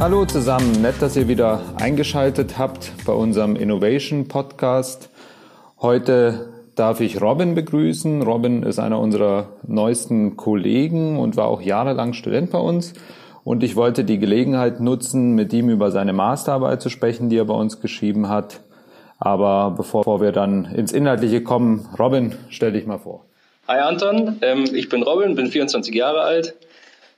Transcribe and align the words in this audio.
Hallo 0.00 0.26
zusammen, 0.26 0.82
nett, 0.82 0.96
dass 1.00 1.16
ihr 1.16 1.28
wieder 1.28 1.60
eingeschaltet 1.80 2.58
habt 2.58 2.92
bei 3.06 3.12
unserem 3.12 3.56
Innovation 3.56 4.26
Podcast. 4.28 5.08
Heute 5.80 6.48
darf 6.74 7.00
ich 7.00 7.22
Robin 7.22 7.54
begrüßen. 7.54 8.22
Robin 8.22 8.64
ist 8.64 8.78
einer 8.78 8.98
unserer 8.98 9.50
neuesten 9.66 10.36
Kollegen 10.36 11.18
und 11.18 11.36
war 11.36 11.46
auch 11.46 11.62
jahrelang 11.62 12.12
Student 12.12 12.50
bei 12.50 12.58
uns. 12.58 12.92
Und 13.44 13.62
ich 13.62 13.76
wollte 13.76 14.04
die 14.04 14.18
Gelegenheit 14.18 14.80
nutzen, 14.80 15.34
mit 15.34 15.52
ihm 15.52 15.68
über 15.70 15.90
seine 15.90 16.12
Masterarbeit 16.12 16.82
zu 16.82 16.90
sprechen, 16.90 17.28
die 17.28 17.36
er 17.36 17.44
bei 17.44 17.54
uns 17.54 17.80
geschrieben 17.80 18.28
hat. 18.28 18.60
Aber 19.18 19.74
bevor 19.76 20.20
wir 20.20 20.32
dann 20.32 20.64
ins 20.66 20.92
Inhaltliche 20.92 21.42
kommen, 21.42 21.88
Robin, 21.98 22.34
stell 22.48 22.72
dich 22.72 22.86
mal 22.86 22.98
vor. 22.98 23.24
Hi 23.68 23.78
Anton, 23.78 24.38
ähm, 24.42 24.64
ich 24.74 24.90
bin 24.90 25.02
Robin, 25.02 25.34
bin 25.36 25.46
24 25.46 25.94
Jahre 25.94 26.20
alt, 26.20 26.54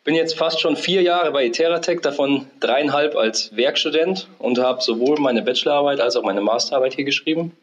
bin 0.07 0.15
jetzt 0.15 0.39
fast 0.39 0.61
schon 0.61 0.77
vier 0.77 1.03
Jahre 1.03 1.33
bei 1.33 1.45
Iteratec, 1.45 2.01
davon 2.01 2.47
dreieinhalb 2.61 3.17
als 3.17 3.55
Werkstudent 3.57 4.29
und 4.39 4.59
habe 4.61 4.81
sowohl 4.81 5.19
meine 5.19 5.43
Bachelorarbeit 5.43 6.01
als 6.01 6.15
auch 6.15 6.23
meine 6.23 6.41
Masterarbeit 6.41 6.95
hier 6.95 7.05
geschrieben. 7.05 7.57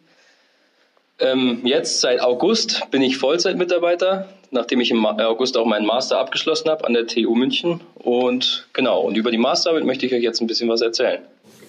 Ähm, 1.19 1.61
jetzt 1.63 2.01
seit 2.01 2.19
August 2.19 2.91
bin 2.91 3.01
ich 3.01 3.17
Vollzeitmitarbeiter, 3.17 4.27
nachdem 4.51 4.81
ich 4.81 4.91
im 4.91 5.05
August 5.05 5.55
auch 5.55 5.65
meinen 5.65 5.85
Master 5.85 6.19
abgeschlossen 6.19 6.69
habe 6.69 6.85
an 6.85 6.93
der 6.93 7.07
TU 7.07 7.33
München. 7.33 7.79
Und 7.95 8.67
genau, 8.73 9.01
und 9.01 9.15
über 9.15 9.31
die 9.31 9.37
Masterarbeit 9.37 9.85
möchte 9.85 10.05
ich 10.05 10.13
euch 10.13 10.21
jetzt 10.21 10.41
ein 10.41 10.47
bisschen 10.47 10.67
was 10.67 10.81
erzählen. 10.81 11.21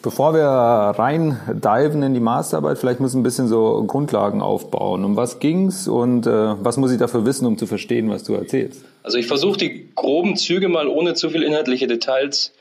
Bevor 0.05 0.35
wir 0.35 0.45
rein 0.45 1.41
diven 1.49 2.03
in 2.03 2.13
die 2.13 2.21
Masterarbeit, 2.21 2.77
vielleicht 2.77 3.01
muss 3.01 3.15
ein 3.15 3.23
bisschen 3.23 3.49
so 3.49 3.83
Grundlagen 3.87 4.43
aufbauen. 4.43 5.03
Um 5.03 5.17
was 5.17 5.39
ging's 5.39 5.89
und 5.89 6.27
äh, 6.27 6.31
was 6.31 6.77
muss 6.77 6.93
ich 6.93 6.99
dafür 6.99 7.25
wissen, 7.25 7.47
um 7.47 7.57
zu 7.57 7.67
verstehen, 7.67 8.11
was 8.11 8.23
du 8.23 8.35
erzählst? 8.35 8.85
Also 9.03 9.17
ich 9.17 9.27
versuche 9.27 9.57
die 9.57 9.89
groben 9.95 10.37
Züge 10.37 10.69
mal 10.69 10.89
ohne 10.89 11.15
zu 11.15 11.31
viel 11.31 11.43
inhaltliche 11.43 11.87
Details 11.87 12.53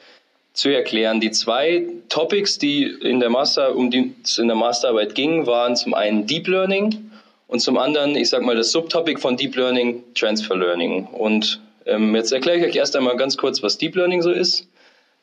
zu 0.53 0.69
erklären. 0.69 1.19
Die 1.19 1.31
zwei 1.31 1.85
Topics, 2.07 2.59
die 2.59 2.85
in 2.85 3.19
der 3.19 3.29
Master, 3.29 3.75
um 3.75 3.91
die 3.91 4.13
es 4.23 4.37
in 4.37 4.47
der 4.47 4.55
Masterarbeit 4.55 5.13
ging, 5.13 5.45
waren 5.45 5.75
zum 5.75 5.93
einen 5.93 6.25
Deep 6.25 6.47
Learning 6.47 7.11
und 7.49 7.59
zum 7.59 7.77
anderen, 7.77 8.15
ich 8.15 8.29
sag 8.29 8.43
mal, 8.43 8.55
das 8.55 8.71
Subtopic 8.71 9.19
von 9.19 9.35
Deep 9.35 9.57
Learning, 9.57 10.01
Transfer 10.15 10.55
Learning. 10.55 11.07
Und 11.07 11.59
ähm, 11.85 12.15
jetzt 12.15 12.31
erkläre 12.31 12.59
ich 12.59 12.63
euch 12.63 12.75
erst 12.77 12.95
einmal 12.95 13.17
ganz 13.17 13.35
kurz, 13.35 13.61
was 13.61 13.77
Deep 13.77 13.97
Learning 13.97 14.21
so 14.21 14.31
ist. 14.31 14.65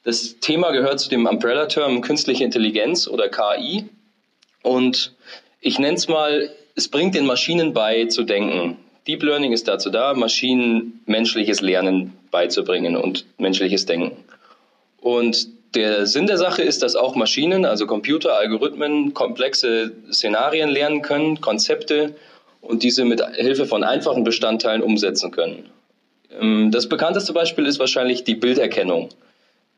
Das 0.02 0.40
Thema 0.40 0.70
gehört 0.70 0.98
zu 0.98 1.10
dem 1.10 1.26
Umbrella-Term 1.26 2.00
künstliche 2.00 2.44
Intelligenz 2.44 3.06
oder 3.06 3.28
KI. 3.28 3.84
Und 4.62 5.14
ich 5.60 5.78
nenne 5.78 5.96
es 5.96 6.08
mal, 6.08 6.50
es 6.74 6.88
bringt 6.88 7.14
den 7.14 7.26
Maschinen 7.26 7.74
bei 7.74 8.06
zu 8.06 8.22
denken. 8.22 8.78
Deep 9.06 9.22
Learning 9.22 9.52
ist 9.52 9.68
dazu 9.68 9.90
da, 9.90 10.14
Maschinen 10.14 11.02
menschliches 11.06 11.60
Lernen 11.60 12.14
beizubringen 12.30 12.96
und 12.96 13.26
menschliches 13.38 13.84
Denken. 13.84 14.16
Und 15.00 15.48
der 15.74 16.06
Sinn 16.06 16.26
der 16.26 16.38
Sache 16.38 16.62
ist, 16.62 16.82
dass 16.82 16.96
auch 16.96 17.14
Maschinen, 17.14 17.64
also 17.64 17.86
Computer, 17.86 18.36
Algorithmen, 18.36 19.12
komplexe 19.14 19.92
Szenarien 20.10 20.70
lernen 20.70 21.02
können, 21.02 21.40
Konzepte 21.40 22.14
und 22.60 22.82
diese 22.82 23.04
mit 23.04 23.22
Hilfe 23.36 23.66
von 23.66 23.84
einfachen 23.84 24.24
Bestandteilen 24.24 24.82
umsetzen 24.82 25.30
können. 25.30 25.68
Ähm, 26.40 26.70
das 26.70 26.88
bekannteste 26.88 27.32
Beispiel 27.32 27.66
ist 27.66 27.78
wahrscheinlich 27.78 28.24
die 28.24 28.34
Bilderkennung 28.34 29.10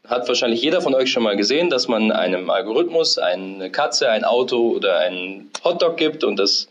hat 0.07 0.27
wahrscheinlich 0.29 0.63
jeder 0.63 0.81
von 0.81 0.95
euch 0.95 1.11
schon 1.13 1.23
mal 1.23 1.37
gesehen, 1.37 1.71
dass 1.71 1.89
man 1.89 2.11
einem 2.11 2.51
Algorithmus 2.51 3.19
eine 3.19 3.71
Katze, 3.71 4.11
ein 4.11 4.25
Auto 4.25 4.71
oder 4.71 4.99
einen 4.99 5.51
Hotdog 5.65 5.97
gibt 5.97 6.25
und 6.25 6.37
dass 6.37 6.69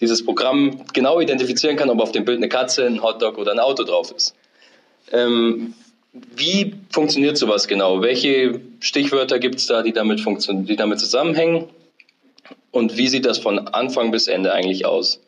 dieses 0.00 0.24
Programm 0.24 0.84
genau 0.92 1.20
identifizieren 1.20 1.76
kann, 1.76 1.88
ob 1.88 2.00
auf 2.00 2.12
dem 2.12 2.24
Bild 2.24 2.38
eine 2.38 2.48
Katze, 2.48 2.84
ein 2.84 3.02
Hotdog 3.02 3.38
oder 3.38 3.52
ein 3.52 3.60
Auto 3.60 3.84
drauf 3.84 4.12
ist. 4.14 4.34
Ähm, 5.12 5.74
wie 6.12 6.74
funktioniert 6.90 7.38
sowas 7.38 7.68
genau? 7.68 8.02
Welche 8.02 8.60
Stichwörter 8.80 9.38
gibt 9.38 9.56
es 9.56 9.66
da, 9.66 9.82
die 9.82 9.92
damit, 9.92 10.24
die 10.48 10.76
damit 10.76 11.00
zusammenhängen? 11.00 11.68
Und 12.70 12.96
wie 12.96 13.08
sieht 13.08 13.24
das 13.24 13.38
von 13.38 13.68
Anfang 13.68 14.10
bis 14.10 14.26
Ende 14.26 14.52
eigentlich 14.52 14.84
aus? 14.84 15.20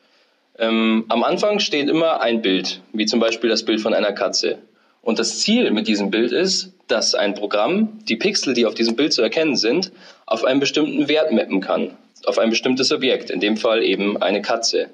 Ähm, 0.59 1.05
am 1.09 1.25
Anfang 1.25 1.59
steht 1.59 1.89
immer 1.89 2.21
ein 2.21 2.43
Bild, 2.43 2.81
wie 2.93 3.07
zum 3.07 3.21
Beispiel 3.21 3.51
das 3.51 3.65
Bild 3.65 3.81
von 3.81 3.95
einer 3.95 4.13
Katze. 4.13 4.59
Und 5.07 5.21
das 5.21 5.39
Ziel 5.39 5.71
mit 5.71 5.87
diesem 5.87 6.11
Bild 6.11 6.33
ist, 6.33 6.73
dass 6.89 7.15
ein 7.15 7.37
Programm 7.37 8.01
die 8.09 8.17
Pixel, 8.17 8.55
die 8.55 8.67
auf 8.67 8.75
diesem 8.75 8.97
Bild 8.97 9.13
zu 9.13 9.23
erkennen 9.23 9.55
sind, 9.55 9.93
auf 10.27 10.43
einen 10.43 10.59
bestimmten 10.59 11.07
Wert 11.07 11.31
mappen 11.31 11.61
kann, 11.61 11.93
auf 12.25 12.39
ein 12.39 12.51
bestimmtes 12.51 12.91
Objekt, 12.91 13.31
in 13.31 13.39
dem 13.39 13.57
Fall 13.57 13.85
eben 13.85 14.21
eine 14.21 14.43
Katze. 14.43 14.89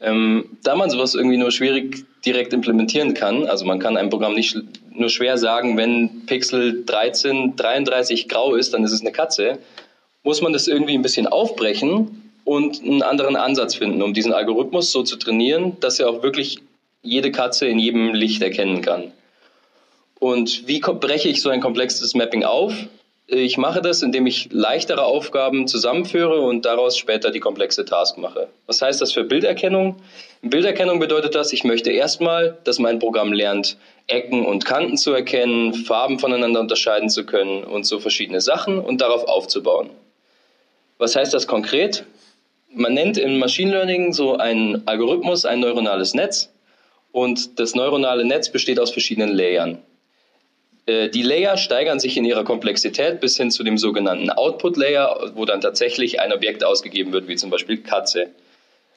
Ähm, 0.00 0.56
da 0.62 0.74
man 0.76 0.88
sowas 0.88 1.14
irgendwie 1.14 1.36
nur 1.36 1.50
schwierig 1.50 2.06
direkt 2.24 2.54
implementieren 2.54 3.12
kann, 3.12 3.46
also 3.46 3.66
man 3.66 3.80
kann 3.80 3.98
einem 3.98 4.08
Programm 4.08 4.32
nicht 4.32 4.56
nur 4.92 5.10
schwer 5.10 5.36
sagen, 5.36 5.76
wenn 5.76 6.24
Pixel 6.24 6.82
13 6.86 7.54
33 7.54 8.30
grau 8.30 8.54
ist, 8.54 8.72
dann 8.72 8.82
ist 8.82 8.92
es 8.92 9.02
eine 9.02 9.12
Katze, 9.12 9.58
muss 10.22 10.40
man 10.40 10.54
das 10.54 10.68
irgendwie 10.68 10.94
ein 10.94 11.02
bisschen 11.02 11.26
aufbrechen 11.26 12.32
und 12.44 12.82
einen 12.82 13.02
anderen 13.02 13.36
Ansatz 13.36 13.74
finden, 13.74 14.00
um 14.00 14.14
diesen 14.14 14.32
Algorithmus 14.32 14.90
so 14.90 15.02
zu 15.02 15.16
trainieren, 15.16 15.76
dass 15.80 16.00
er 16.00 16.08
auch 16.08 16.22
wirklich 16.22 16.60
jede 17.02 17.30
Katze 17.30 17.66
in 17.66 17.78
jedem 17.78 18.14
Licht 18.14 18.40
erkennen 18.40 18.80
kann. 18.80 19.12
Und 20.18 20.66
wie 20.66 20.80
breche 20.80 21.28
ich 21.28 21.42
so 21.42 21.50
ein 21.50 21.60
komplexes 21.60 22.14
Mapping 22.14 22.44
auf? 22.44 22.72
Ich 23.26 23.56
mache 23.56 23.80
das, 23.80 24.02
indem 24.02 24.26
ich 24.26 24.48
leichtere 24.52 25.04
Aufgaben 25.04 25.66
zusammenführe 25.66 26.40
und 26.40 26.66
daraus 26.66 26.98
später 26.98 27.30
die 27.30 27.40
komplexe 27.40 27.86
Task 27.86 28.18
mache. 28.18 28.48
Was 28.66 28.82
heißt 28.82 29.00
das 29.00 29.12
für 29.12 29.24
Bilderkennung? 29.24 29.96
Bilderkennung 30.42 30.98
bedeutet 30.98 31.34
das, 31.34 31.54
ich 31.54 31.64
möchte 31.64 31.90
erstmal, 31.90 32.58
dass 32.64 32.78
mein 32.78 32.98
Programm 32.98 33.32
lernt, 33.32 33.78
Ecken 34.08 34.44
und 34.44 34.66
Kanten 34.66 34.98
zu 34.98 35.12
erkennen, 35.12 35.72
Farben 35.72 36.18
voneinander 36.18 36.60
unterscheiden 36.60 37.08
zu 37.08 37.24
können 37.24 37.64
und 37.64 37.84
so 37.84 37.98
verschiedene 37.98 38.42
Sachen 38.42 38.78
und 38.78 39.00
darauf 39.00 39.24
aufzubauen. 39.24 39.88
Was 40.98 41.16
heißt 41.16 41.32
das 41.32 41.46
konkret? 41.46 42.04
Man 42.68 42.92
nennt 42.92 43.16
im 43.16 43.38
Machine 43.38 43.70
Learning 43.70 44.12
so 44.12 44.36
einen 44.36 44.86
Algorithmus 44.86 45.46
ein 45.46 45.60
neuronales 45.60 46.12
Netz 46.12 46.52
und 47.10 47.58
das 47.58 47.74
neuronale 47.74 48.26
Netz 48.26 48.50
besteht 48.50 48.78
aus 48.78 48.90
verschiedenen 48.90 49.30
Layern. 49.30 49.78
Äh, 50.86 51.08
die 51.08 51.22
Layer 51.22 51.56
steigern 51.56 51.98
sich 51.98 52.16
in 52.16 52.24
ihrer 52.24 52.44
Komplexität 52.44 53.20
bis 53.20 53.36
hin 53.36 53.50
zu 53.50 53.64
dem 53.64 53.78
sogenannten 53.78 54.30
Output-Layer, 54.30 55.32
wo 55.34 55.44
dann 55.44 55.60
tatsächlich 55.60 56.20
ein 56.20 56.32
Objekt 56.32 56.64
ausgegeben 56.64 57.12
wird, 57.12 57.28
wie 57.28 57.36
zum 57.36 57.50
Beispiel 57.50 57.78
Katze. 57.78 58.30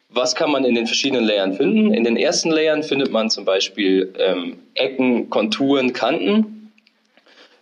Was 0.09 0.35
kann 0.35 0.51
man 0.51 0.63
in 0.63 0.75
den 0.75 0.87
verschiedenen 0.87 1.25
Layern 1.25 1.53
finden? 1.53 1.93
In 1.93 2.03
den 2.03 2.15
ersten 2.15 2.49
Layern 2.49 2.83
findet 2.83 3.11
man 3.11 3.29
zum 3.29 3.43
Beispiel 3.43 4.13
ähm, 4.17 4.59
Ecken, 4.73 5.29
Konturen, 5.29 5.91
Kanten, 5.91 6.71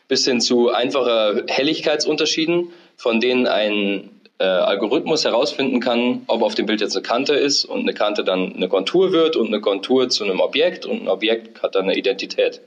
bis 0.08 0.26
hin 0.26 0.40
zu 0.40 0.72
einfacher 0.72 1.44
Helligkeitsunterschieden, 1.48 2.72
von 2.98 3.20
denen 3.20 3.48
ein 3.48 4.12
äh, 4.38 4.44
Algorithmus 4.44 5.26
herausfinden 5.26 5.80
kann, 5.80 6.24
ob 6.28 6.44
auf 6.44 6.54
dem 6.54 6.68
Bild 6.68 6.82
jetzt 6.82 6.96
eine 6.96 7.04
Kante 7.04 7.34
ist 7.34 7.66
und 7.66 7.82
eine 7.82 7.94
Kante 7.94 8.24
dann 8.24 8.56
eine 8.56 8.70
Kontur 8.70 9.12
wird 9.12 9.36
und 9.36 9.48
eine 9.48 9.62
Kontur 9.62 10.10
zu 10.10 10.24
einem 10.24 10.40
Objekt 10.40 10.86
und 10.86 11.02
ein 11.02 11.08
Objekt 11.08 11.64
hat 11.64 11.74
dann 11.74 11.86
eine 11.86 11.98
Identität. 11.98 12.62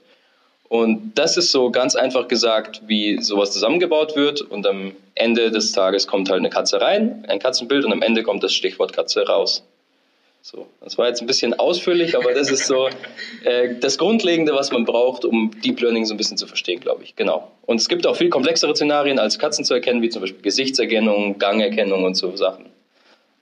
Und 0.69 1.13
das 1.15 1.37
ist 1.37 1.51
so 1.51 1.71
ganz 1.71 1.97
einfach 1.97 2.29
gesagt, 2.29 2.83
wie 2.87 3.23
sowas 3.23 3.53
zusammengebaut 3.53 4.17
wird. 4.17 4.43
Und 4.43 4.67
am 4.67 4.93
Ende 5.15 5.51
des 5.51 5.73
Tages 5.73 6.07
kommt 6.07 6.29
halt 6.31 6.41
eine 6.41 6.51
Katze 6.51 6.81
rein, 6.81 7.25
ein 7.29 7.39
Katzenbild, 7.39 7.85
und 7.85 7.93
am 7.93 8.03
Ende 8.03 8.23
kommt 8.23 8.43
das 8.43 8.53
Stichwort 8.53 8.93
Katze 8.93 9.27
raus. 9.27 9.65
So, 10.43 10.67
das 10.81 10.97
war 10.97 11.09
jetzt 11.09 11.21
ein 11.21 11.27
bisschen 11.27 11.53
ausführlich, 11.59 12.17
aber 12.17 12.33
das 12.33 12.51
ist 12.51 12.67
so 12.67 12.89
äh, 13.45 13.75
das 13.81 13.99
Grundlegende, 13.99 14.55
was 14.55 14.71
man 14.71 14.85
braucht, 14.85 15.25
um 15.25 15.51
Deep 15.63 15.81
Learning 15.81 16.07
so 16.07 16.15
ein 16.15 16.17
bisschen 16.17 16.39
zu 16.39 16.47
verstehen, 16.47 16.81
glaube 16.81 17.03
ich. 17.03 17.17
Genau. 17.17 17.51
Und 17.67 17.81
es 17.81 17.89
gibt 17.89 18.07
auch 18.07 18.17
viel 18.17 18.31
komplexere 18.31 18.75
Szenarien 18.75 19.19
als 19.19 19.39
Katzen 19.39 19.65
zu 19.65 19.75
erkennen, 19.75 20.01
wie 20.01 20.09
zum 20.11 20.23
Beispiel 20.23 20.41
Gesichtserkennung, 20.41 21.39
Gangerkennung 21.39 22.05
und 22.05 22.15
so 22.15 22.35
Sachen. 22.37 22.67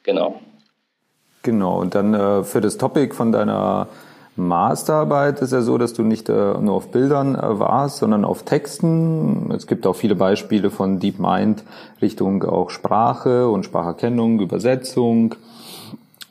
Genau. 0.04 0.40
Genau. 1.42 1.78
Und 1.80 1.94
dann 1.94 2.14
äh, 2.14 2.42
für 2.44 2.60
das 2.60 2.76
Topic 2.78 3.14
von 3.14 3.30
deiner 3.30 3.88
Masterarbeit 4.36 5.40
ist 5.40 5.52
ja 5.52 5.62
so, 5.62 5.78
dass 5.78 5.94
du 5.94 6.02
nicht 6.02 6.28
äh, 6.28 6.32
nur 6.32 6.74
auf 6.74 6.90
Bildern 6.90 7.34
äh, 7.34 7.58
warst, 7.58 7.98
sondern 7.98 8.24
auf 8.24 8.42
Texten. 8.42 9.50
Es 9.54 9.66
gibt 9.66 9.86
auch 9.86 9.96
viele 9.96 10.14
Beispiele 10.14 10.70
von 10.70 11.00
DeepMind 11.00 11.64
Richtung 12.02 12.44
auch 12.44 12.70
Sprache 12.70 13.48
und 13.48 13.64
Spracherkennung, 13.64 14.40
Übersetzung. 14.40 15.34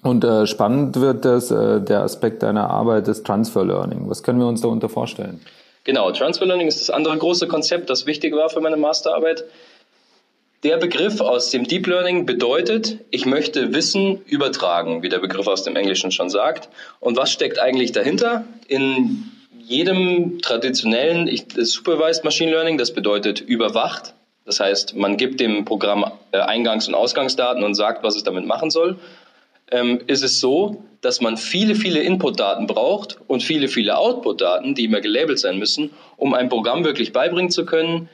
Und 0.04 0.24
äh, 0.24 0.46
spannend 0.46 1.02
wird 1.02 1.26
das, 1.26 1.50
äh, 1.50 1.82
der 1.82 2.02
Aspekt 2.02 2.44
deiner 2.44 2.70
Arbeit 2.70 3.08
des 3.08 3.24
Transfer 3.24 3.66
Learning. 3.66 4.08
Was 4.08 4.22
können 4.22 4.40
wir 4.40 4.48
uns 4.48 4.62
darunter 4.62 4.88
vorstellen? 4.88 5.42
Genau, 5.84 6.12
Transfer 6.12 6.46
Learning 6.46 6.68
ist 6.68 6.82
das 6.82 6.92
andere 6.92 7.18
große 7.18 7.48
Konzept, 7.48 7.90
das 7.90 8.06
wichtig 8.06 8.36
war 8.36 8.50
für 8.50 8.62
meine 8.62 8.78
Masterarbeit. 8.78 9.46
Der 10.66 10.78
Begriff 10.78 11.22
aus 11.22 11.52
dem 11.52 11.66
Deep 11.68 11.86
Learning 11.86 12.26
bedeutet, 12.26 12.98
ich 13.12 13.28
möchte 13.28 13.76
Wissen 13.76 14.24
übertragen, 14.26 15.04
wie 15.04 15.10
der 15.10 15.20
Begriff 15.20 15.46
aus 15.46 15.62
dem 15.62 15.76
Englischen 15.76 16.10
schon 16.12 16.32
sagt. 16.32 16.70
Und 17.00 17.18
was 17.18 17.32
steckt 17.32 17.60
eigentlich 17.60 17.92
dahinter? 17.92 18.46
In 18.68 19.26
jedem 19.60 20.42
traditionellen 20.42 21.30
Supervised 21.58 22.24
Machine 22.24 22.50
Learning, 22.50 22.80
das 22.80 22.96
bedeutet 22.96 23.42
überwacht. 23.42 24.16
Das 24.44 24.60
heißt, 24.60 24.96
man 24.96 25.18
gibt 25.18 25.40
dem 25.40 25.66
Programm 25.66 26.12
äh, 26.32 26.40
Eingangs- 26.40 26.88
und 26.88 26.96
Ausgangsdaten 26.96 27.64
und 27.64 27.76
sagt, 27.76 28.02
was 28.02 28.16
es 28.16 28.24
damit 28.24 28.48
machen 28.48 28.72
soll. 28.72 28.98
Ähm, 29.70 30.02
ist 30.08 30.24
es 30.24 30.40
so, 30.40 30.84
dass 31.02 31.22
man 31.22 31.38
viele, 31.38 31.76
viele 31.76 32.00
Input-Daten 32.00 32.66
braucht 32.66 33.20
und 33.28 33.44
viele, 33.44 33.68
viele 33.68 34.00
Output-Daten, 34.00 34.74
die 34.74 34.86
immer 34.86 35.02
gelabelt 35.02 35.38
sein 35.38 35.60
müssen, 35.60 35.92
um 36.18 36.34
ein 36.34 36.50
Programm 36.50 36.84
wirklich 36.84 37.14
beibringen 37.14 37.52
zu 37.52 37.68
können, 37.68 38.10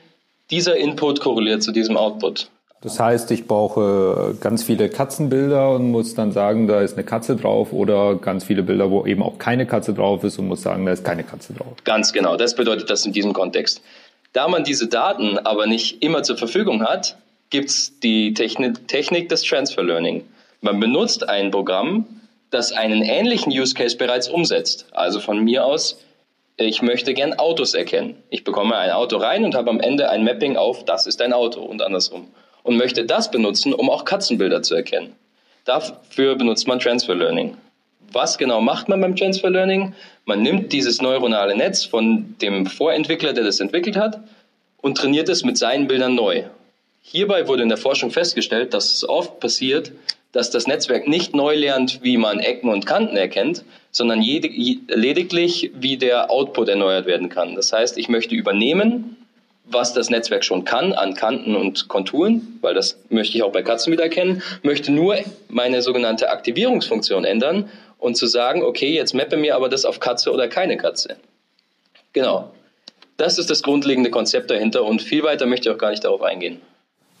dieser 0.52 0.76
Input 0.76 1.18
korreliert 1.20 1.64
zu 1.64 1.72
diesem 1.72 1.96
Output. 1.96 2.48
Das 2.82 2.98
heißt, 2.98 3.30
ich 3.30 3.46
brauche 3.46 4.36
ganz 4.40 4.64
viele 4.64 4.88
Katzenbilder 4.88 5.70
und 5.70 5.92
muss 5.92 6.14
dann 6.14 6.32
sagen, 6.32 6.66
da 6.66 6.80
ist 6.80 6.94
eine 6.94 7.04
Katze 7.04 7.36
drauf 7.36 7.72
oder 7.72 8.16
ganz 8.16 8.42
viele 8.44 8.64
Bilder, 8.64 8.90
wo 8.90 9.06
eben 9.06 9.22
auch 9.22 9.38
keine 9.38 9.66
Katze 9.66 9.94
drauf 9.94 10.24
ist 10.24 10.38
und 10.38 10.48
muss 10.48 10.62
sagen, 10.62 10.84
da 10.84 10.92
ist 10.92 11.04
keine 11.04 11.22
Katze 11.22 11.52
drauf. 11.52 11.74
Ganz 11.84 12.12
genau, 12.12 12.36
das 12.36 12.56
bedeutet 12.56 12.90
das 12.90 13.06
in 13.06 13.12
diesem 13.12 13.32
Kontext. 13.32 13.80
Da 14.32 14.48
man 14.48 14.64
diese 14.64 14.88
Daten 14.88 15.38
aber 15.38 15.66
nicht 15.66 16.02
immer 16.02 16.24
zur 16.24 16.36
Verfügung 16.36 16.82
hat, 16.82 17.16
gibt 17.50 17.70
es 17.70 18.00
die 18.00 18.34
Technik, 18.34 18.88
Technik 18.88 19.28
des 19.28 19.42
Transfer 19.42 19.84
Learning. 19.84 20.24
Man 20.60 20.80
benutzt 20.80 21.28
ein 21.28 21.52
Programm, 21.52 22.06
das 22.50 22.72
einen 22.72 23.02
ähnlichen 23.02 23.52
Use 23.52 23.74
Case 23.74 23.96
bereits 23.96 24.28
umsetzt. 24.28 24.86
Also 24.92 25.20
von 25.20 25.44
mir 25.44 25.64
aus, 25.64 25.98
ich 26.56 26.82
möchte 26.82 27.14
gern 27.14 27.34
Autos 27.34 27.74
erkennen. 27.74 28.16
Ich 28.30 28.44
bekomme 28.44 28.76
ein 28.76 28.90
Auto 28.90 29.16
rein 29.16 29.44
und 29.44 29.54
habe 29.54 29.70
am 29.70 29.80
Ende 29.80 30.10
ein 30.10 30.24
Mapping 30.24 30.56
auf, 30.56 30.84
das 30.84 31.06
ist 31.06 31.20
ein 31.22 31.32
Auto 31.32 31.60
und 31.62 31.82
andersrum 31.82 32.28
und 32.62 32.76
möchte 32.76 33.04
das 33.04 33.30
benutzen, 33.30 33.74
um 33.74 33.90
auch 33.90 34.04
Katzenbilder 34.04 34.62
zu 34.62 34.74
erkennen. 34.74 35.14
Dafür 35.64 36.34
benutzt 36.36 36.66
man 36.66 36.78
Transfer 36.78 37.14
Learning. 37.14 37.56
Was 38.12 38.36
genau 38.36 38.60
macht 38.60 38.88
man 38.88 39.00
beim 39.00 39.16
Transfer 39.16 39.50
Learning? 39.50 39.94
Man 40.24 40.42
nimmt 40.42 40.72
dieses 40.72 41.00
neuronale 41.00 41.56
Netz 41.56 41.84
von 41.84 42.36
dem 42.40 42.66
Vorentwickler, 42.66 43.32
der 43.32 43.44
das 43.44 43.60
entwickelt 43.60 43.96
hat, 43.96 44.20
und 44.80 44.96
trainiert 44.96 45.28
es 45.28 45.44
mit 45.44 45.56
seinen 45.56 45.86
Bildern 45.86 46.14
neu. 46.14 46.44
Hierbei 47.02 47.48
wurde 47.48 47.62
in 47.62 47.68
der 47.68 47.78
Forschung 47.78 48.10
festgestellt, 48.10 48.74
dass 48.74 48.92
es 48.92 49.08
oft 49.08 49.40
passiert, 49.40 49.92
dass 50.32 50.50
das 50.50 50.66
Netzwerk 50.66 51.06
nicht 51.06 51.34
neu 51.34 51.54
lernt, 51.54 52.02
wie 52.02 52.16
man 52.16 52.40
Ecken 52.40 52.70
und 52.70 52.86
Kanten 52.86 53.16
erkennt, 53.16 53.64
sondern 53.90 54.20
lediglich, 54.20 55.70
wie 55.74 55.98
der 55.98 56.30
Output 56.30 56.68
erneuert 56.68 57.06
werden 57.06 57.28
kann. 57.28 57.54
Das 57.54 57.72
heißt, 57.72 57.98
ich 57.98 58.08
möchte 58.08 58.34
übernehmen, 58.34 59.16
was 59.64 59.92
das 59.92 60.10
Netzwerk 60.10 60.44
schon 60.44 60.64
kann 60.64 60.92
an 60.92 61.14
Kanten 61.14 61.54
und 61.54 61.88
Konturen, 61.88 62.58
weil 62.62 62.74
das 62.74 62.98
möchte 63.10 63.36
ich 63.36 63.42
auch 63.42 63.52
bei 63.52 63.62
Katzen 63.62 63.92
wieder 63.92 64.04
erkennen, 64.04 64.42
möchte 64.62 64.90
nur 64.90 65.18
meine 65.48 65.82
sogenannte 65.82 66.30
Aktivierungsfunktion 66.30 67.24
ändern 67.24 67.70
und 67.98 68.16
zu 68.16 68.26
sagen, 68.26 68.62
okay, 68.62 68.92
jetzt 68.92 69.14
mappe 69.14 69.36
mir 69.36 69.54
aber 69.54 69.68
das 69.68 69.84
auf 69.84 70.00
Katze 70.00 70.32
oder 70.32 70.48
keine 70.48 70.76
Katze. 70.76 71.16
Genau. 72.12 72.50
Das 73.18 73.38
ist 73.38 73.50
das 73.50 73.62
grundlegende 73.62 74.10
Konzept 74.10 74.50
dahinter 74.50 74.84
und 74.84 75.00
viel 75.00 75.22
weiter 75.22 75.46
möchte 75.46 75.68
ich 75.68 75.74
auch 75.74 75.78
gar 75.78 75.90
nicht 75.90 76.04
darauf 76.04 76.22
eingehen. 76.22 76.60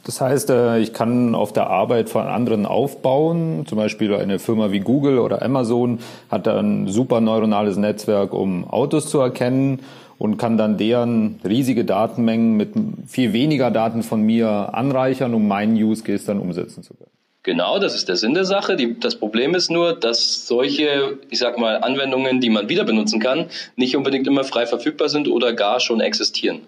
Das 0.04 0.20
heißt, 0.20 0.50
äh, 0.50 0.78
ich 0.78 0.92
kann 0.92 1.34
auf 1.34 1.52
der 1.52 1.68
Arbeit 1.68 2.08
von 2.08 2.26
anderen 2.26 2.66
aufbauen. 2.66 3.64
Zum 3.66 3.78
Beispiel 3.78 4.14
eine 4.14 4.38
Firma 4.38 4.72
wie 4.72 4.80
Google 4.80 5.18
oder 5.18 5.42
Amazon 5.42 6.00
hat 6.30 6.48
ein 6.48 6.88
super 6.88 7.20
neuronales 7.20 7.76
Netzwerk, 7.76 8.32
um 8.34 8.68
Autos 8.68 9.08
zu 9.08 9.20
erkennen 9.20 9.80
und 10.18 10.36
kann 10.36 10.56
dann 10.56 10.76
deren 10.76 11.40
riesige 11.44 11.84
Datenmengen 11.84 12.56
mit 12.56 12.72
viel 13.06 13.32
weniger 13.32 13.70
Daten 13.70 14.02
von 14.02 14.22
mir 14.22 14.70
anreichern, 14.72 15.34
um 15.34 15.48
meinen 15.48 15.74
Use 15.74 16.02
Case 16.02 16.26
dann 16.26 16.38
umsetzen 16.38 16.82
zu 16.82 16.94
können. 16.94 17.10
Genau, 17.44 17.80
das 17.80 17.96
ist 17.96 18.08
der 18.08 18.14
Sinn 18.14 18.34
der 18.34 18.44
Sache. 18.44 18.76
Die, 18.76 19.00
das 19.00 19.16
Problem 19.16 19.56
ist 19.56 19.68
nur, 19.68 19.94
dass 19.94 20.46
solche, 20.46 21.18
ich 21.28 21.40
sag 21.40 21.58
mal, 21.58 21.78
Anwendungen, 21.78 22.40
die 22.40 22.50
man 22.50 22.68
wieder 22.68 22.84
benutzen 22.84 23.18
kann, 23.18 23.46
nicht 23.74 23.96
unbedingt 23.96 24.28
immer 24.28 24.44
frei 24.44 24.64
verfügbar 24.66 25.08
sind 25.08 25.26
oder 25.26 25.52
gar 25.52 25.80
schon 25.80 26.00
existieren. 26.00 26.60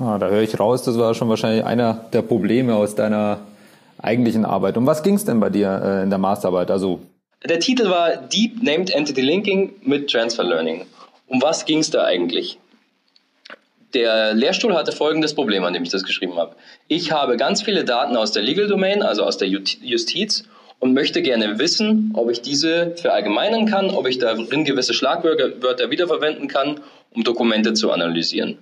Ah, 0.00 0.18
da 0.18 0.28
höre 0.28 0.42
ich 0.42 0.58
raus, 0.58 0.82
das 0.82 0.98
war 0.98 1.14
schon 1.14 1.28
wahrscheinlich 1.28 1.64
einer 1.64 2.06
der 2.12 2.22
Probleme 2.22 2.74
aus 2.74 2.94
deiner 2.94 3.40
eigentlichen 3.98 4.46
Arbeit. 4.46 4.78
Um 4.78 4.86
was 4.86 5.02
ging 5.02 5.14
es 5.14 5.26
denn 5.26 5.40
bei 5.40 5.50
dir 5.50 5.80
äh, 5.84 6.02
in 6.02 6.10
der 6.10 6.18
Masterarbeit? 6.18 6.70
Also 6.70 7.00
der 7.44 7.60
Titel 7.60 7.90
war 7.90 8.16
Deep 8.16 8.62
Named 8.62 8.90
Entity 8.90 9.20
Linking 9.20 9.74
mit 9.82 10.10
Transfer 10.10 10.44
Learning. 10.44 10.86
Um 11.26 11.42
was 11.42 11.66
ging 11.66 11.78
es 11.78 11.90
da 11.90 12.04
eigentlich? 12.04 12.58
Der 13.92 14.34
Lehrstuhl 14.34 14.74
hatte 14.74 14.92
folgendes 14.92 15.34
Problem, 15.34 15.64
an 15.64 15.74
dem 15.74 15.82
ich 15.82 15.90
das 15.90 16.04
geschrieben 16.04 16.36
habe. 16.36 16.54
Ich 16.88 17.12
habe 17.12 17.36
ganz 17.36 17.62
viele 17.62 17.84
Daten 17.84 18.16
aus 18.16 18.32
der 18.32 18.42
Legal 18.42 18.68
Domain, 18.68 19.02
also 19.02 19.24
aus 19.24 19.36
der 19.36 19.48
Justiz, 19.48 20.44
und 20.78 20.94
möchte 20.94 21.22
gerne 21.22 21.58
wissen, 21.58 22.12
ob 22.14 22.30
ich 22.30 22.40
diese 22.40 22.94
verallgemeinern 22.96 23.66
kann, 23.66 23.90
ob 23.90 24.06
ich 24.08 24.18
darin 24.18 24.64
gewisse 24.64 24.94
Schlagwörter 24.94 25.90
wiederverwenden 25.90 26.48
kann, 26.48 26.80
um 27.12 27.24
Dokumente 27.24 27.74
zu 27.74 27.90
analysieren. 27.90 28.58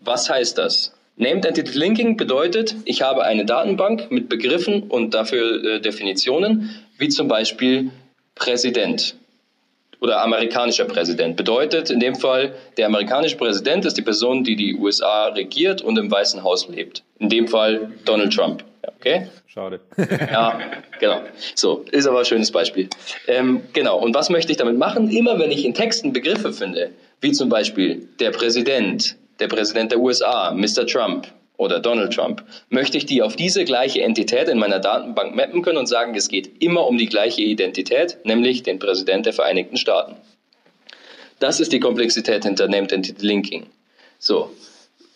Was 0.00 0.30
heißt 0.30 0.58
das? 0.58 0.92
Named 1.16 1.44
Entity 1.44 1.76
Linking 1.76 2.16
bedeutet, 2.16 2.76
ich 2.84 3.02
habe 3.02 3.24
eine 3.24 3.44
Datenbank 3.44 4.10
mit 4.10 4.28
Begriffen 4.28 4.84
und 4.84 5.14
dafür 5.14 5.64
äh, 5.64 5.80
Definitionen, 5.80 6.70
wie 6.96 7.08
zum 7.08 7.26
Beispiel 7.26 7.90
Präsident 8.36 9.16
oder 10.00 10.22
amerikanischer 10.22 10.84
Präsident. 10.84 11.36
Bedeutet 11.36 11.90
in 11.90 11.98
dem 11.98 12.14
Fall, 12.14 12.54
der 12.76 12.86
amerikanische 12.86 13.36
Präsident 13.36 13.84
ist 13.84 13.96
die 13.96 14.02
Person, 14.02 14.44
die 14.44 14.54
die 14.54 14.76
USA 14.76 15.26
regiert 15.28 15.82
und 15.82 15.98
im 15.98 16.10
Weißen 16.10 16.42
Haus 16.44 16.68
lebt. 16.68 17.02
In 17.18 17.28
dem 17.28 17.48
Fall 17.48 17.92
Donald 18.04 18.32
Trump. 18.32 18.62
Okay? 19.00 19.28
Schade. 19.46 19.80
ja, 19.98 20.60
genau. 21.00 21.22
So, 21.54 21.84
ist 21.90 22.06
aber 22.06 22.20
ein 22.20 22.24
schönes 22.24 22.52
Beispiel. 22.52 22.88
Ähm, 23.26 23.62
genau, 23.72 23.98
und 23.98 24.14
was 24.14 24.30
möchte 24.30 24.52
ich 24.52 24.58
damit 24.58 24.78
machen? 24.78 25.10
Immer 25.10 25.38
wenn 25.38 25.50
ich 25.50 25.64
in 25.64 25.74
Texten 25.74 26.12
Begriffe 26.12 26.52
finde, 26.52 26.92
wie 27.20 27.32
zum 27.32 27.48
Beispiel 27.48 28.08
der 28.20 28.30
Präsident, 28.30 29.16
der 29.38 29.48
Präsident 29.48 29.92
der 29.92 30.00
USA, 30.00 30.52
Mr. 30.52 30.86
Trump, 30.86 31.28
oder 31.58 31.80
Donald 31.80 32.14
Trump, 32.14 32.44
möchte 32.70 32.96
ich 32.96 33.04
die 33.04 33.20
auf 33.20 33.36
diese 33.36 33.64
gleiche 33.64 34.00
Entität 34.00 34.48
in 34.48 34.58
meiner 34.58 34.78
Datenbank 34.78 35.34
mappen 35.34 35.60
können 35.60 35.76
und 35.76 35.86
sagen, 35.86 36.14
es 36.14 36.28
geht 36.28 36.62
immer 36.62 36.86
um 36.86 36.96
die 36.96 37.06
gleiche 37.06 37.42
Identität, 37.42 38.18
nämlich 38.24 38.62
den 38.62 38.78
Präsident 38.78 39.26
der 39.26 39.32
Vereinigten 39.32 39.76
Staaten. 39.76 40.16
Das 41.40 41.60
ist 41.60 41.72
die 41.72 41.80
Komplexität 41.80 42.44
hinter 42.44 42.68
Named 42.68 42.92
Entity 42.92 43.26
Linking. 43.26 43.66
So, 44.18 44.50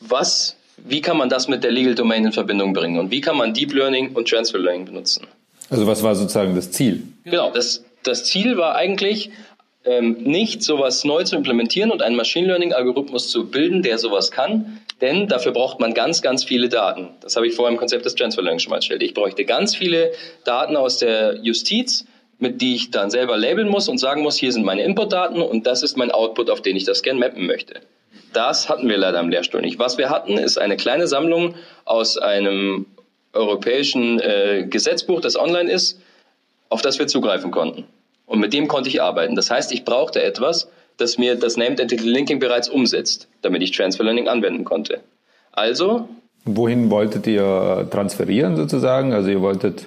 was, 0.00 0.56
wie 0.76 1.00
kann 1.00 1.16
man 1.16 1.28
das 1.28 1.48
mit 1.48 1.64
der 1.64 1.70
Legal 1.70 1.94
Domain 1.94 2.24
in 2.24 2.32
Verbindung 2.32 2.72
bringen 2.72 2.98
und 2.98 3.10
wie 3.10 3.20
kann 3.20 3.36
man 3.36 3.54
Deep 3.54 3.72
Learning 3.72 4.12
und 4.14 4.28
Transfer 4.28 4.58
Learning 4.58 4.84
benutzen? 4.84 5.26
Also 5.70 5.86
was 5.86 6.02
war 6.02 6.14
sozusagen 6.14 6.54
das 6.54 6.72
Ziel? 6.72 7.04
Genau, 7.24 7.50
das, 7.50 7.84
das 8.02 8.24
Ziel 8.24 8.56
war 8.56 8.74
eigentlich, 8.74 9.30
ähm, 9.84 10.22
nicht 10.22 10.62
sowas 10.62 11.04
neu 11.04 11.24
zu 11.24 11.36
implementieren 11.36 11.90
und 11.90 12.02
einen 12.02 12.16
Machine 12.16 12.46
Learning 12.46 12.72
Algorithmus 12.72 13.28
zu 13.30 13.50
bilden, 13.50 13.82
der 13.82 13.98
sowas 13.98 14.30
kann, 14.30 14.80
denn 15.00 15.26
dafür 15.26 15.52
braucht 15.52 15.80
man 15.80 15.94
ganz, 15.94 16.22
ganz 16.22 16.44
viele 16.44 16.68
Daten. 16.68 17.08
Das 17.20 17.36
habe 17.36 17.46
ich 17.46 17.54
vorher 17.54 17.72
im 17.72 17.78
Konzept 17.78 18.04
des 18.04 18.14
Transfer 18.14 18.42
Learning 18.42 18.60
schon 18.60 18.70
mal 18.70 18.76
erzählt. 18.76 19.02
Ich 19.02 19.14
bräuchte 19.14 19.44
ganz 19.44 19.74
viele 19.74 20.12
Daten 20.44 20.76
aus 20.76 20.98
der 20.98 21.38
Justiz, 21.42 22.04
mit 22.38 22.60
die 22.60 22.74
ich 22.74 22.90
dann 22.90 23.10
selber 23.10 23.36
labeln 23.36 23.68
muss 23.68 23.88
und 23.88 23.98
sagen 23.98 24.22
muss, 24.22 24.36
hier 24.36 24.52
sind 24.52 24.64
meine 24.64 24.82
Inputdaten 24.82 25.42
und 25.42 25.66
das 25.66 25.82
ist 25.82 25.96
mein 25.96 26.10
Output, 26.10 26.50
auf 26.50 26.60
den 26.60 26.76
ich 26.76 26.84
das 26.84 27.02
gerne 27.02 27.20
mappen 27.20 27.46
möchte. 27.46 27.80
Das 28.32 28.68
hatten 28.68 28.88
wir 28.88 28.96
leider 28.96 29.18
am 29.18 29.28
Lehrstuhl 29.28 29.60
nicht. 29.60 29.78
Was 29.78 29.98
wir 29.98 30.10
hatten, 30.10 30.38
ist 30.38 30.58
eine 30.58 30.76
kleine 30.76 31.06
Sammlung 31.06 31.54
aus 31.84 32.18
einem 32.18 32.86
europäischen 33.32 34.20
äh, 34.20 34.66
Gesetzbuch, 34.68 35.20
das 35.20 35.36
online 35.36 35.70
ist, 35.70 36.00
auf 36.68 36.82
das 36.82 36.98
wir 36.98 37.06
zugreifen 37.06 37.50
konnten. 37.50 37.84
Und 38.32 38.40
mit 38.40 38.54
dem 38.54 38.66
konnte 38.66 38.88
ich 38.88 39.02
arbeiten. 39.02 39.36
Das 39.36 39.50
heißt, 39.50 39.72
ich 39.72 39.84
brauchte 39.84 40.22
etwas, 40.22 40.66
das 40.96 41.18
mir 41.18 41.34
das 41.34 41.58
Named 41.58 41.80
Entity 41.80 42.08
Linking 42.08 42.38
bereits 42.38 42.66
umsetzt, 42.66 43.28
damit 43.42 43.62
ich 43.62 43.72
Transfer 43.72 44.04
Learning 44.04 44.26
anwenden 44.26 44.64
konnte. 44.64 45.00
Also. 45.52 46.08
Wohin 46.46 46.88
wolltet 46.88 47.26
ihr 47.26 47.86
transferieren 47.90 48.56
sozusagen? 48.56 49.12
Also 49.12 49.28
ihr 49.28 49.42
wolltet, 49.42 49.86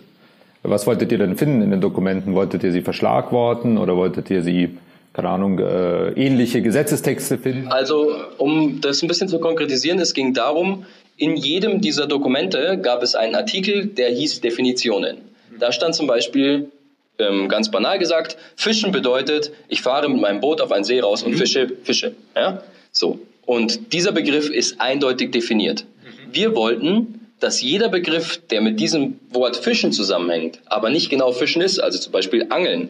was 0.62 0.86
wolltet 0.86 1.12
ihr 1.12 1.18
denn 1.18 1.38
finden 1.38 1.64
in 1.64 1.72
den 1.72 1.82
Dokumenten? 1.82 2.36
Wolltet 2.36 2.64
ihr 2.64 2.72
sie 2.72 2.84
verschlagworten 2.84 3.80
oder 3.80 3.98
wolltet 3.98 4.30
ihr 4.30 4.44
sie, 4.44 4.78
keine 5.14 5.30
Ahnung, 5.30 5.58
äh, 5.58 6.10
ähnliche 6.10 6.62
Gesetzestexte 6.62 7.40
finden? 7.40 7.70
Also, 7.70 8.14
um 8.38 8.80
das 8.80 9.02
ein 9.02 9.08
bisschen 9.08 9.28
zu 9.28 9.40
konkretisieren, 9.40 9.98
es 9.98 10.14
ging 10.14 10.36
darum, 10.36 10.86
in 11.18 11.36
jedem 11.36 11.82
dieser 11.82 12.06
Dokumente 12.06 12.78
gab 12.80 13.02
es 13.02 13.16
einen 13.16 13.34
Artikel, 13.34 13.88
der 13.88 14.10
hieß 14.10 14.42
Definitionen. 14.42 15.18
Da 15.60 15.72
stand 15.72 15.96
zum 15.96 16.06
Beispiel 16.06 16.70
ähm, 17.20 17.48
ganz 17.48 17.72
banal 17.72 18.00
gesagt, 18.00 18.38
Fischen 18.56 18.92
bedeutet, 18.92 19.52
ich 19.68 19.82
fahre 19.82 20.10
mit 20.10 20.20
meinem 20.20 20.42
Boot 20.42 20.62
auf 20.62 20.72
einen 20.72 20.84
See 20.84 21.00
raus 21.00 21.24
und 21.24 21.34
mhm. 21.34 21.38
fische 21.38 21.72
Fische. 21.84 22.16
Ja? 22.36 22.64
So. 22.92 23.20
Und 23.46 23.94
dieser 23.94 24.12
Begriff 24.12 24.50
ist 24.50 24.82
eindeutig 24.82 25.32
definiert. 25.32 25.86
Mhm. 26.04 26.34
Wir 26.34 26.56
wollten, 26.56 27.28
dass 27.40 27.62
jeder 27.62 27.90
Begriff, 27.90 28.42
der 28.50 28.62
mit 28.62 28.80
diesem 28.80 29.20
Wort 29.30 29.58
Fischen 29.58 29.92
zusammenhängt, 29.92 30.60
aber 30.66 30.90
nicht 30.90 31.10
genau 31.10 31.32
Fischen 31.32 31.62
ist, 31.62 31.80
also 31.80 32.00
zum 32.00 32.12
Beispiel 32.12 32.48
Angeln, 32.50 32.90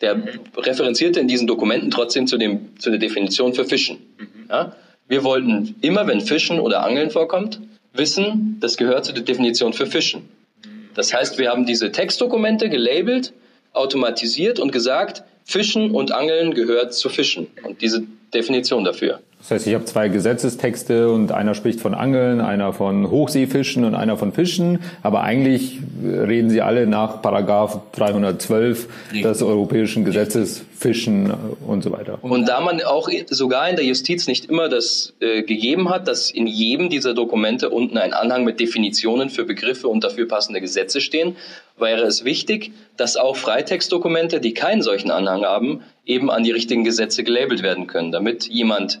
der 0.00 0.16
mhm. 0.16 0.28
referenzierte 0.56 1.20
in 1.20 1.28
diesen 1.28 1.46
Dokumenten 1.46 1.90
trotzdem 1.90 2.26
zu, 2.26 2.38
dem, 2.38 2.78
zu 2.78 2.90
der 2.90 2.98
Definition 2.98 3.54
für 3.54 3.64
Fischen. 3.64 3.98
Mhm. 4.18 4.26
Ja? 4.50 4.76
Wir 5.08 5.24
wollten 5.24 5.74
immer, 5.80 6.06
wenn 6.06 6.20
Fischen 6.20 6.60
oder 6.60 6.84
Angeln 6.84 7.10
vorkommt, 7.10 7.60
wissen, 7.94 8.58
das 8.60 8.76
gehört 8.76 9.06
zu 9.06 9.12
der 9.12 9.22
Definition 9.22 9.72
für 9.72 9.86
Fischen. 9.86 10.22
Mhm. 10.64 10.90
Das 10.94 11.14
heißt, 11.14 11.38
wir 11.38 11.50
haben 11.50 11.66
diese 11.66 11.90
Textdokumente 11.90 12.68
gelabelt 12.68 13.32
automatisiert 13.72 14.58
und 14.58 14.72
gesagt, 14.72 15.22
Fischen 15.44 15.92
und 15.92 16.12
Angeln 16.12 16.54
gehört 16.54 16.94
zu 16.94 17.08
Fischen 17.08 17.48
und 17.62 17.80
diese 17.80 18.02
Definition 18.34 18.84
dafür. 18.84 19.20
Das 19.38 19.52
heißt, 19.52 19.66
ich 19.68 19.74
habe 19.74 19.84
zwei 19.84 20.08
Gesetzestexte 20.08 21.10
und 21.10 21.30
einer 21.30 21.54
spricht 21.54 21.80
von 21.80 21.94
Angeln, 21.94 22.40
einer 22.40 22.72
von 22.72 23.08
Hochseefischen 23.08 23.84
und 23.84 23.94
einer 23.94 24.16
von 24.16 24.32
Fischen, 24.32 24.80
aber 25.02 25.22
eigentlich 25.22 25.78
reden 26.02 26.50
sie 26.50 26.60
alle 26.60 26.86
nach 26.86 27.22
Paragraph 27.22 27.80
312 27.92 28.88
Richtig. 29.06 29.22
des 29.22 29.42
europäischen 29.42 30.04
Gesetzes 30.04 30.64
Fischen 30.76 31.32
und 31.66 31.82
so 31.82 31.92
weiter. 31.92 32.18
Und 32.22 32.48
da 32.48 32.60
man 32.60 32.80
auch 32.82 33.08
sogar 33.30 33.68
in 33.68 33.76
der 33.76 33.84
Justiz 33.84 34.26
nicht 34.26 34.44
immer 34.46 34.68
das 34.68 35.14
äh, 35.20 35.42
gegeben 35.42 35.88
hat, 35.88 36.08
dass 36.08 36.30
in 36.30 36.46
jedem 36.46 36.88
dieser 36.88 37.14
Dokumente 37.14 37.70
unten 37.70 37.96
ein 37.98 38.12
Anhang 38.12 38.44
mit 38.44 38.60
Definitionen 38.60 39.30
für 39.30 39.44
Begriffe 39.44 39.88
und 39.88 40.04
dafür 40.04 40.26
passende 40.28 40.60
Gesetze 40.60 41.00
stehen, 41.00 41.36
wäre 41.78 42.04
es 42.04 42.24
wichtig, 42.24 42.72
dass 42.96 43.16
auch 43.16 43.36
Freitextdokumente, 43.36 44.40
die 44.40 44.54
keinen 44.54 44.82
solchen 44.82 45.10
Anhang 45.10 45.44
haben, 45.44 45.82
eben 46.06 46.30
an 46.30 46.42
die 46.42 46.50
richtigen 46.50 46.84
Gesetze 46.84 47.24
gelabelt 47.24 47.62
werden 47.62 47.86
können, 47.86 48.12
damit 48.12 48.48
jemand 48.48 49.00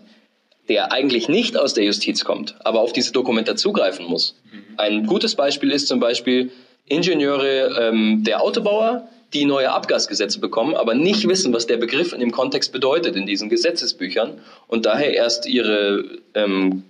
der 0.68 0.92
eigentlich 0.92 1.28
nicht 1.28 1.56
aus 1.56 1.74
der 1.74 1.84
Justiz 1.84 2.24
kommt, 2.24 2.54
aber 2.64 2.80
auf 2.80 2.92
diese 2.92 3.12
Dokumente 3.12 3.54
zugreifen 3.54 4.06
muss. 4.06 4.34
Ein 4.76 5.06
gutes 5.06 5.34
Beispiel 5.34 5.70
ist 5.70 5.88
zum 5.88 6.00
Beispiel 6.00 6.50
Ingenieure 6.86 7.88
ähm, 7.88 8.24
der 8.24 8.42
Autobauer, 8.42 9.08
die 9.34 9.44
neue 9.44 9.70
Abgasgesetze 9.70 10.40
bekommen, 10.40 10.74
aber 10.74 10.94
nicht 10.94 11.28
wissen, 11.28 11.52
was 11.52 11.66
der 11.66 11.76
Begriff 11.76 12.12
in 12.12 12.20
dem 12.20 12.32
Kontext 12.32 12.72
bedeutet 12.72 13.14
in 13.16 13.26
diesen 13.26 13.48
Gesetzesbüchern 13.48 14.40
und 14.68 14.86
daher 14.86 15.12
erst 15.12 15.46
ihre 15.46 16.04
ähm, 16.34 16.84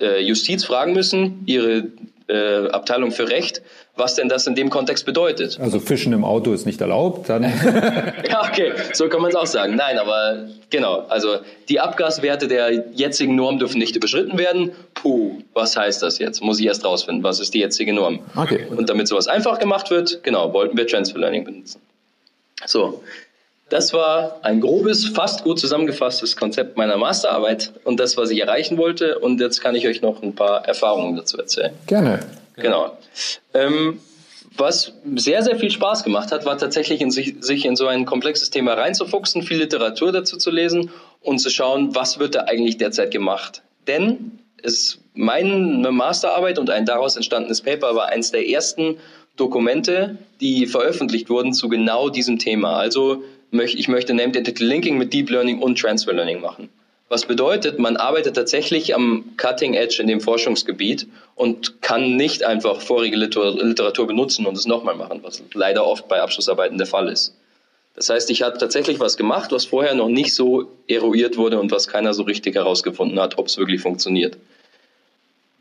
äh, 0.00 0.20
Justiz 0.22 0.64
fragen 0.64 0.94
müssen, 0.94 1.42
ihre 1.46 1.88
äh, 2.28 2.68
Abteilung 2.68 3.12
für 3.12 3.28
Recht, 3.28 3.62
was 3.94 4.14
denn 4.14 4.28
das 4.28 4.46
in 4.46 4.54
dem 4.54 4.70
Kontext 4.70 5.04
bedeutet. 5.04 5.60
Also 5.60 5.78
Fischen 5.78 6.12
im 6.12 6.24
Auto 6.24 6.52
ist 6.52 6.64
nicht 6.64 6.80
erlaubt, 6.80 7.28
dann. 7.28 7.42
ja, 8.28 8.42
okay, 8.48 8.72
so 8.94 9.08
kann 9.08 9.20
man 9.20 9.30
es 9.30 9.36
auch 9.36 9.46
sagen. 9.46 9.76
Nein, 9.76 9.98
aber 9.98 10.48
genau, 10.70 11.04
also 11.08 11.36
die 11.68 11.78
Abgaswerte 11.78 12.48
der 12.48 12.90
jetzigen 12.92 13.36
Norm 13.36 13.58
dürfen 13.58 13.78
nicht 13.78 13.94
überschritten 13.94 14.38
werden. 14.38 14.72
Puh, 14.94 15.42
was 15.52 15.76
heißt 15.76 16.02
das 16.02 16.18
jetzt? 16.18 16.42
Muss 16.42 16.58
ich 16.58 16.66
erst 16.66 16.84
rausfinden, 16.84 17.22
was 17.22 17.38
ist 17.38 17.52
die 17.52 17.60
jetzige 17.60 17.92
Norm? 17.92 18.20
Okay. 18.34 18.66
Und 18.70 18.88
damit 18.88 19.08
sowas 19.08 19.28
einfach 19.28 19.58
gemacht 19.58 19.90
wird, 19.90 20.22
genau, 20.22 20.52
wollten 20.54 20.76
wir 20.76 20.86
Transfer 20.86 21.18
Learning 21.18 21.44
benutzen. 21.44 21.80
So, 22.64 23.02
das 23.68 23.92
war 23.92 24.40
ein 24.42 24.60
grobes, 24.60 25.06
fast 25.06 25.44
gut 25.44 25.58
zusammengefasstes 25.58 26.36
Konzept 26.36 26.76
meiner 26.76 26.96
Masterarbeit 26.96 27.72
und 27.84 28.00
das, 28.00 28.16
was 28.16 28.30
ich 28.30 28.40
erreichen 28.40 28.78
wollte. 28.78 29.18
Und 29.18 29.40
jetzt 29.40 29.60
kann 29.60 29.74
ich 29.74 29.86
euch 29.86 30.00
noch 30.00 30.22
ein 30.22 30.34
paar 30.34 30.66
Erfahrungen 30.66 31.16
dazu 31.16 31.36
erzählen. 31.36 31.72
Gerne. 31.86 32.20
Genau. 32.56 32.96
Ähm, 33.54 34.00
was 34.56 34.92
sehr, 35.14 35.42
sehr 35.42 35.58
viel 35.58 35.70
Spaß 35.70 36.04
gemacht 36.04 36.30
hat, 36.30 36.44
war 36.44 36.58
tatsächlich 36.58 37.00
in 37.00 37.10
sich, 37.10 37.36
sich 37.40 37.64
in 37.64 37.76
so 37.76 37.86
ein 37.86 38.04
komplexes 38.04 38.50
Thema 38.50 38.74
reinzufuchsen, 38.74 39.42
viel 39.42 39.58
Literatur 39.58 40.12
dazu 40.12 40.36
zu 40.36 40.50
lesen 40.50 40.90
und 41.20 41.38
zu 41.38 41.50
schauen, 41.50 41.94
was 41.94 42.18
wird 42.18 42.34
da 42.34 42.40
eigentlich 42.40 42.76
derzeit 42.76 43.10
gemacht. 43.10 43.62
Denn 43.86 44.38
es, 44.62 44.98
meine 45.14 45.90
Masterarbeit 45.90 46.58
und 46.58 46.70
ein 46.70 46.84
daraus 46.84 47.16
entstandenes 47.16 47.62
Paper 47.62 47.94
war 47.96 48.08
eines 48.08 48.30
der 48.30 48.48
ersten 48.48 48.98
Dokumente, 49.36 50.18
die 50.40 50.66
veröffentlicht 50.66 51.30
wurden 51.30 51.52
zu 51.54 51.68
genau 51.68 52.10
diesem 52.10 52.38
Thema. 52.38 52.76
Also 52.76 53.22
ich 53.50 53.88
möchte 53.88 54.14
Named 54.14 54.36
Entity 54.36 54.64
Linking 54.64 54.98
mit 54.98 55.12
Deep 55.12 55.30
Learning 55.30 55.60
und 55.60 55.78
Transfer 55.78 56.12
Learning 56.12 56.40
machen. 56.40 56.68
Was 57.08 57.26
bedeutet, 57.26 57.78
man 57.78 57.96
arbeitet 57.96 58.36
tatsächlich 58.36 58.94
am 58.94 59.36
Cutting 59.36 59.74
Edge 59.74 60.00
in 60.00 60.06
dem 60.06 60.20
Forschungsgebiet 60.20 61.06
und 61.34 61.82
kann 61.82 62.16
nicht 62.16 62.42
einfach 62.42 62.80
vorige 62.80 63.16
Literatur 63.16 64.06
benutzen 64.06 64.46
und 64.46 64.56
es 64.56 64.66
nochmal 64.66 64.94
machen, 64.94 65.20
was 65.22 65.42
leider 65.52 65.86
oft 65.86 66.08
bei 66.08 66.22
Abschlussarbeiten 66.22 66.78
der 66.78 66.86
Fall 66.86 67.08
ist. 67.08 67.34
Das 67.94 68.08
heißt, 68.08 68.30
ich 68.30 68.42
habe 68.42 68.56
tatsächlich 68.56 68.98
was 69.00 69.18
gemacht, 69.18 69.52
was 69.52 69.66
vorher 69.66 69.94
noch 69.94 70.08
nicht 70.08 70.34
so 70.34 70.70
eruiert 70.88 71.36
wurde 71.36 71.60
und 71.60 71.70
was 71.70 71.88
keiner 71.88 72.14
so 72.14 72.22
richtig 72.22 72.54
herausgefunden 72.54 73.20
hat, 73.20 73.36
ob 73.36 73.48
es 73.48 73.58
wirklich 73.58 73.82
funktioniert. 73.82 74.38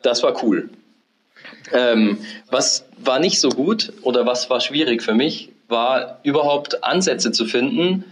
Das 0.02 0.24
war 0.24 0.42
cool. 0.44 0.70
Ähm, 1.74 2.20
was 2.50 2.86
war 2.98 3.20
nicht 3.20 3.40
so 3.40 3.50
gut 3.50 3.92
oder 4.02 4.26
was 4.26 4.50
war 4.50 4.62
schwierig 4.62 5.04
für 5.04 5.14
mich, 5.14 5.50
war 5.68 6.20
überhaupt 6.24 6.84
Ansätze 6.84 7.32
zu 7.32 7.46
finden, 7.46 8.06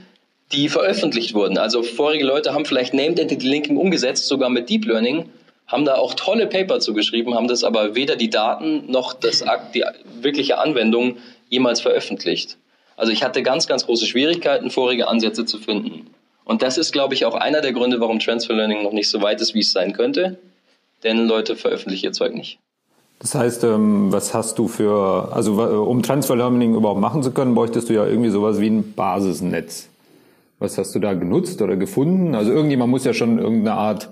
die 0.52 0.70
veröffentlicht 0.70 1.34
wurden. 1.34 1.58
Also 1.58 1.84
vorige 1.84 2.26
Leute 2.26 2.54
haben 2.54 2.66
vielleicht 2.66 2.94
Named 2.94 3.20
Entity 3.20 3.48
Linking 3.48 3.78
umgesetzt, 3.78 4.28
sogar 4.28 4.50
mit 4.50 4.70
Deep 4.70 4.86
Learning, 4.86 5.30
haben 5.68 5.86
da 5.86 5.96
auch 5.96 6.16
tolle 6.16 6.48
Paper 6.48 6.80
zugeschrieben, 6.80 7.36
haben 7.36 7.48
das 7.48 7.64
aber 7.64 7.96
weder 7.96 8.16
die 8.16 8.30
Daten 8.30 8.90
noch 8.90 9.14
das, 9.14 9.44
die 9.74 9.84
wirkliche 10.22 10.58
Anwendung 10.58 11.18
jemals 11.50 11.82
veröffentlicht. 11.82 12.58
Also 12.98 13.12
ich 13.12 13.24
hatte 13.24 13.44
ganz, 13.44 13.68
ganz 13.68 13.86
große 13.86 14.08
Schwierigkeiten, 14.08 14.72
vorige 14.72 15.08
Ansätze 15.08 15.46
zu 15.46 15.60
finden. 15.60 16.08
Und 16.44 16.64
das 16.64 16.80
ist, 16.80 16.92
glaube 16.92 17.14
ich, 17.14 17.26
auch 17.26 17.36
einer 17.36 17.62
der 17.62 17.74
Gründe, 17.74 18.02
warum 18.02 18.20
Transfer 18.20 18.56
Learning 18.56 18.82
noch 18.84 18.92
nicht 18.92 19.10
so 19.10 19.22
weit 19.22 19.40
ist, 19.40 19.54
wie 19.54 19.60
es 19.60 19.72
sein 19.72 19.94
könnte. 19.94 20.40
Denn 21.04 21.28
Leute 21.28 21.56
veröffentlichen 21.56 22.08
ihr 22.08 22.12
Zeug 22.12 22.34
nicht. 22.34 22.58
Das 23.20 23.36
heißt, 23.36 23.64
ähm, 23.66 24.12
was 24.12 24.34
hast 24.34 24.58
du 24.58 24.68
für, 24.68 25.30
also 25.32 25.54
um 25.54 26.02
Transfer 26.02 26.36
Learning 26.36 26.74
überhaupt 26.74 27.00
machen 27.00 27.22
zu 27.22 27.32
können, 27.32 27.54
bräuchtest 27.54 27.90
du 27.90 27.94
ja 27.94 28.06
irgendwie 28.06 28.32
sowas 28.32 28.60
wie 28.60 28.70
ein 28.70 28.94
Basisnetz. 28.94 29.90
Was 30.60 30.78
hast 30.78 30.94
du 30.94 31.00
da 31.00 31.14
genutzt 31.14 31.62
oder 31.62 31.78
gefunden? 31.78 32.36
Also 32.36 32.52
irgendjemand 32.52 32.92
muss 32.92 33.06
ja 33.06 33.14
schon 33.14 33.40
irgendeine 33.40 33.78
Art 33.78 34.10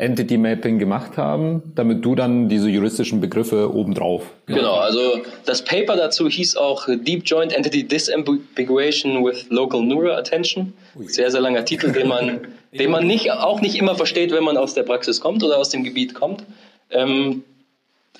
Entity 0.00 0.38
Mapping 0.38 0.78
gemacht 0.78 1.18
haben, 1.18 1.74
damit 1.74 2.02
du 2.02 2.14
dann 2.14 2.48
diese 2.48 2.70
juristischen 2.70 3.20
Begriffe 3.20 3.74
obendrauf. 3.74 4.22
Genau, 4.46 4.76
also 4.76 5.20
das 5.44 5.62
Paper 5.62 5.94
dazu 5.94 6.26
hieß 6.26 6.56
auch 6.56 6.86
Deep 6.86 7.22
Joint 7.26 7.52
Entity 7.52 7.86
Disambiguation 7.86 9.22
with 9.22 9.46
Local 9.50 9.82
Neural 9.82 10.18
Attention. 10.18 10.72
Sehr, 11.06 11.30
sehr 11.30 11.42
langer 11.42 11.66
Titel, 11.66 11.92
den 11.92 12.08
man, 12.08 12.40
den 12.72 12.90
man 12.90 13.06
nicht, 13.06 13.30
auch 13.30 13.60
nicht 13.60 13.76
immer 13.76 13.94
versteht, 13.94 14.32
wenn 14.32 14.42
man 14.42 14.56
aus 14.56 14.72
der 14.72 14.84
Praxis 14.84 15.20
kommt 15.20 15.44
oder 15.44 15.58
aus 15.58 15.68
dem 15.68 15.84
Gebiet 15.84 16.14
kommt. 16.14 16.44
Ähm, 16.90 17.44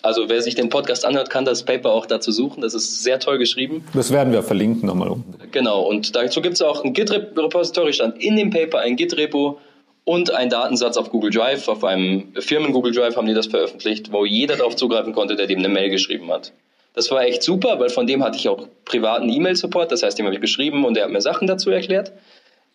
also 0.03 0.29
wer 0.29 0.41
sich 0.41 0.55
den 0.55 0.71
Podcast 0.71 1.05
anhört, 1.05 1.31
kann 1.31 1.45
das 1.45 1.65
Paper 1.65 1.93
auch 1.93 2.07
dazu 2.07 2.33
suchen. 2.33 2.63
Das 2.63 2.75
ist 2.75 3.03
sehr 3.03 3.21
toll 3.21 3.39
geschrieben. 3.39 3.85
Das 3.93 4.11
werden 4.11 4.33
wir 4.33 4.43
verlinken 4.43 4.87
nochmal 4.87 5.09
um. 5.09 5.25
Genau, 5.53 5.83
und 5.83 6.17
dazu 6.17 6.41
gibt 6.41 6.55
es 6.55 6.63
auch 6.63 6.85
ein 6.85 6.95
Git-Repository, 6.95 7.93
stand 7.93 8.23
in 8.23 8.37
dem 8.37 8.51
Paper 8.51 8.79
ein 8.79 8.97
Git-Repo 8.97 9.59
und 10.05 10.33
ein 10.33 10.49
Datensatz 10.49 10.97
auf 10.97 11.11
Google 11.11 11.31
Drive. 11.31 11.69
Auf 11.69 11.85
einem 11.85 12.33
Firmen-Google 12.39 12.93
Drive 12.93 13.17
haben 13.17 13.27
die 13.27 13.35
das 13.35 13.47
veröffentlicht, 13.47 14.13
wo 14.13 14.25
jeder 14.25 14.57
darauf 14.57 14.77
zugreifen 14.77 15.13
konnte, 15.13 15.37
der 15.37 15.47
dem 15.47 15.59
eine 15.59 15.69
Mail 15.69 15.91
geschrieben 15.91 16.31
hat. 16.33 16.53
Das 16.95 17.11
war 17.11 17.23
echt 17.23 17.43
super, 17.43 17.79
weil 17.79 17.91
von 17.91 18.07
dem 18.07 18.25
hatte 18.25 18.37
ich 18.37 18.49
auch 18.49 18.67
privaten 18.85 19.29
E-Mail-Support. 19.29 19.93
Das 19.93 20.03
heißt, 20.03 20.19
dem 20.19 20.27
habe 20.27 20.35
ich 20.35 20.41
geschrieben 20.41 20.85
und 20.85 20.95
der 20.95 21.05
hat 21.05 21.11
mir 21.11 21.21
Sachen 21.21 21.47
dazu 21.47 21.71
erklärt. 21.71 22.13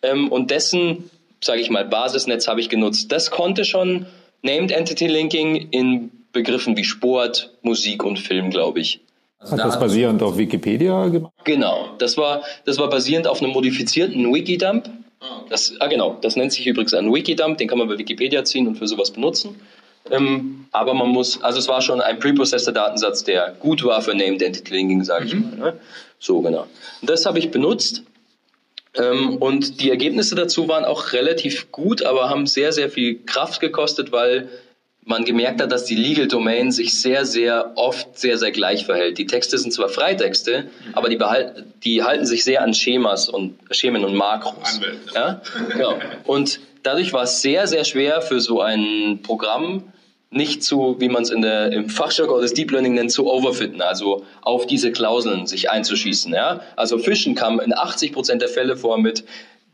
Ähm, 0.02 0.30
und 0.30 0.50
dessen, 0.50 1.10
sage 1.42 1.60
ich 1.60 1.70
mal, 1.70 1.84
Basisnetz 1.84 2.48
habe 2.48 2.60
ich 2.60 2.68
genutzt. 2.68 3.10
Das 3.12 3.30
konnte 3.30 3.64
schon 3.64 4.06
Named 4.42 4.70
Entity 4.70 5.06
Linking 5.06 5.68
in 5.70 6.10
Begriffen 6.36 6.76
wie 6.76 6.84
Sport, 6.84 7.50
Musik 7.62 8.04
und 8.04 8.18
Film, 8.18 8.50
glaube 8.50 8.80
ich. 8.80 9.00
Also 9.38 9.52
Hat 9.52 9.60
da 9.60 9.64
das 9.64 9.80
basierend 9.80 10.22
auf 10.22 10.36
Wikipedia 10.36 11.08
gemacht? 11.08 11.32
Genau, 11.44 11.88
das 11.98 12.16
war, 12.16 12.42
das 12.64 12.78
war 12.78 12.90
basierend 12.90 13.26
auf 13.26 13.42
einem 13.42 13.52
modifizierten 13.52 14.32
Wikidump. 14.32 14.90
Ah, 15.20 15.42
das, 15.48 15.72
ah, 15.80 15.86
genau, 15.86 16.18
das 16.20 16.36
nennt 16.36 16.52
sich 16.52 16.66
übrigens 16.66 16.92
ein 16.92 17.12
Wikidump, 17.12 17.56
den 17.56 17.68
kann 17.68 17.78
man 17.78 17.88
bei 17.88 17.96
Wikipedia 17.96 18.44
ziehen 18.44 18.66
und 18.66 18.76
für 18.76 18.86
sowas 18.86 19.10
benutzen. 19.10 19.56
Ähm, 20.10 20.66
aber 20.72 20.92
man 20.94 21.08
muss, 21.08 21.42
also 21.42 21.58
es 21.58 21.68
war 21.68 21.80
schon 21.80 22.00
ein 22.00 22.18
preprocessor 22.18 22.72
Datensatz, 22.72 23.24
der 23.24 23.56
gut 23.58 23.82
war 23.82 24.02
für 24.02 24.14
Named 24.14 24.42
Entity 24.42 24.74
Linking, 24.74 25.02
sage 25.04 25.24
ich 25.24 25.34
mhm. 25.34 25.58
mal. 25.58 25.72
Ne? 25.72 25.80
So, 26.18 26.40
genau. 26.42 26.66
Und 27.00 27.10
das 27.10 27.24
habe 27.24 27.38
ich 27.38 27.50
benutzt. 27.50 28.02
Ähm, 28.94 29.36
und 29.36 29.80
die 29.80 29.90
Ergebnisse 29.90 30.34
dazu 30.34 30.68
waren 30.68 30.84
auch 30.84 31.12
relativ 31.12 31.72
gut, 31.72 32.02
aber 32.02 32.28
haben 32.28 32.46
sehr, 32.46 32.72
sehr 32.72 32.90
viel 32.90 33.24
Kraft 33.24 33.60
gekostet, 33.60 34.12
weil 34.12 34.48
man 35.06 35.24
gemerkt 35.24 35.62
hat, 35.62 35.70
dass 35.70 35.84
die 35.84 35.94
Legal 35.94 36.26
Domain 36.26 36.72
sich 36.72 37.00
sehr, 37.00 37.24
sehr 37.24 37.72
oft 37.76 38.18
sehr, 38.18 38.38
sehr 38.38 38.50
gleich 38.50 38.86
verhält. 38.86 39.18
Die 39.18 39.26
Texte 39.26 39.56
sind 39.56 39.72
zwar 39.72 39.88
Freitexte, 39.88 40.66
aber 40.94 41.08
die, 41.08 41.16
behalten, 41.16 41.72
die 41.84 42.02
halten 42.02 42.26
sich 42.26 42.42
sehr 42.42 42.62
an 42.62 42.74
Schemas 42.74 43.28
und 43.28 43.56
Schemen 43.70 44.04
und 44.04 44.14
Makros. 44.14 44.80
Ja? 45.14 45.40
Genau. 45.72 45.94
Und 46.24 46.58
dadurch 46.82 47.12
war 47.12 47.22
es 47.22 47.40
sehr, 47.40 47.68
sehr 47.68 47.84
schwer 47.84 48.20
für 48.20 48.40
so 48.40 48.60
ein 48.60 49.20
Programm, 49.22 49.92
nicht 50.30 50.64
zu, 50.64 50.96
wie 50.98 51.08
man 51.08 51.22
es 51.22 51.30
in 51.30 51.40
der, 51.40 51.72
im 51.72 51.88
Fachjargon 51.88 52.42
des 52.42 52.52
Deep 52.52 52.72
Learning 52.72 52.94
nennt, 52.94 53.12
zu 53.12 53.30
overfitten, 53.30 53.80
also 53.80 54.24
auf 54.42 54.66
diese 54.66 54.90
Klauseln 54.90 55.46
sich 55.46 55.70
einzuschießen. 55.70 56.34
Ja? 56.34 56.62
Also 56.74 56.98
Fischen 56.98 57.36
kam 57.36 57.60
in 57.60 57.72
80 57.72 58.12
Prozent 58.12 58.42
der 58.42 58.48
Fälle 58.48 58.76
vor 58.76 58.98
mit 58.98 59.22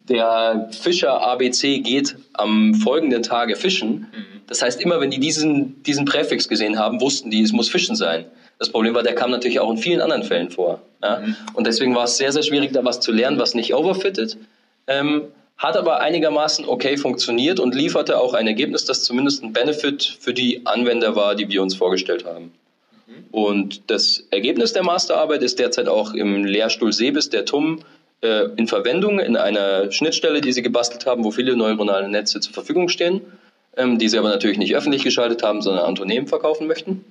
der 0.08 0.68
Fischer 0.72 1.20
ABC 1.20 1.80
geht 1.80 2.16
am 2.32 2.74
folgenden 2.74 3.22
Tage 3.22 3.56
fischen. 3.56 4.08
Mhm 4.12 4.32
das 4.52 4.60
heißt, 4.60 4.82
immer 4.82 5.00
wenn 5.00 5.10
die 5.10 5.18
diesen, 5.18 5.82
diesen 5.82 6.04
Präfix 6.04 6.46
gesehen 6.46 6.78
haben, 6.78 7.00
wussten 7.00 7.30
die, 7.30 7.40
es 7.40 7.52
muss 7.52 7.70
Fischen 7.70 7.96
sein. 7.96 8.26
Das 8.58 8.68
Problem 8.68 8.94
war, 8.94 9.02
der 9.02 9.14
kam 9.14 9.30
natürlich 9.30 9.60
auch 9.60 9.70
in 9.70 9.78
vielen 9.78 10.02
anderen 10.02 10.24
Fällen 10.24 10.50
vor. 10.50 10.82
Ja? 11.02 11.20
Mhm. 11.20 11.36
Und 11.54 11.66
deswegen 11.66 11.94
war 11.94 12.04
es 12.04 12.18
sehr, 12.18 12.32
sehr 12.32 12.42
schwierig, 12.42 12.70
da 12.72 12.84
was 12.84 13.00
zu 13.00 13.12
lernen, 13.12 13.38
was 13.38 13.54
nicht 13.54 13.74
overfitted. 13.74 14.36
Ähm, 14.86 15.22
hat 15.56 15.78
aber 15.78 16.00
einigermaßen 16.00 16.66
okay 16.66 16.98
funktioniert 16.98 17.60
und 17.60 17.74
lieferte 17.74 18.20
auch 18.20 18.34
ein 18.34 18.46
Ergebnis, 18.46 18.84
das 18.84 19.04
zumindest 19.04 19.42
ein 19.42 19.54
Benefit 19.54 20.18
für 20.20 20.34
die 20.34 20.66
Anwender 20.66 21.16
war, 21.16 21.34
die 21.34 21.48
wir 21.48 21.62
uns 21.62 21.74
vorgestellt 21.74 22.26
haben. 22.26 22.52
Mhm. 23.06 23.12
Und 23.30 23.90
das 23.90 24.26
Ergebnis 24.30 24.74
der 24.74 24.82
Masterarbeit 24.82 25.42
ist 25.42 25.58
derzeit 25.60 25.88
auch 25.88 26.12
im 26.12 26.44
Lehrstuhl 26.44 26.92
Sebis 26.92 27.30
der 27.30 27.46
TUM 27.46 27.80
äh, 28.22 28.48
in 28.56 28.66
Verwendung 28.68 29.20
in 29.20 29.36
einer 29.36 29.92
Schnittstelle, 29.92 30.40
die 30.40 30.52
sie 30.52 30.62
gebastelt 30.62 31.06
haben, 31.06 31.24
wo 31.24 31.30
viele 31.30 31.56
neuronale 31.56 32.08
Netze 32.08 32.40
zur 32.40 32.52
Verfügung 32.52 32.88
stehen. 32.88 33.20
ähm, 33.76 33.98
die 33.98 34.08
sie 34.08 34.18
aber 34.18 34.28
natürlich 34.28 34.58
nicht 34.58 34.74
öffentlich 34.74 35.02
geschaltet 35.02 35.42
haben, 35.42 35.62
sondern 35.62 35.84
an 35.84 35.90
Unternehmen 35.90 36.26
verkaufen 36.26 36.66
möchten. 36.66 37.04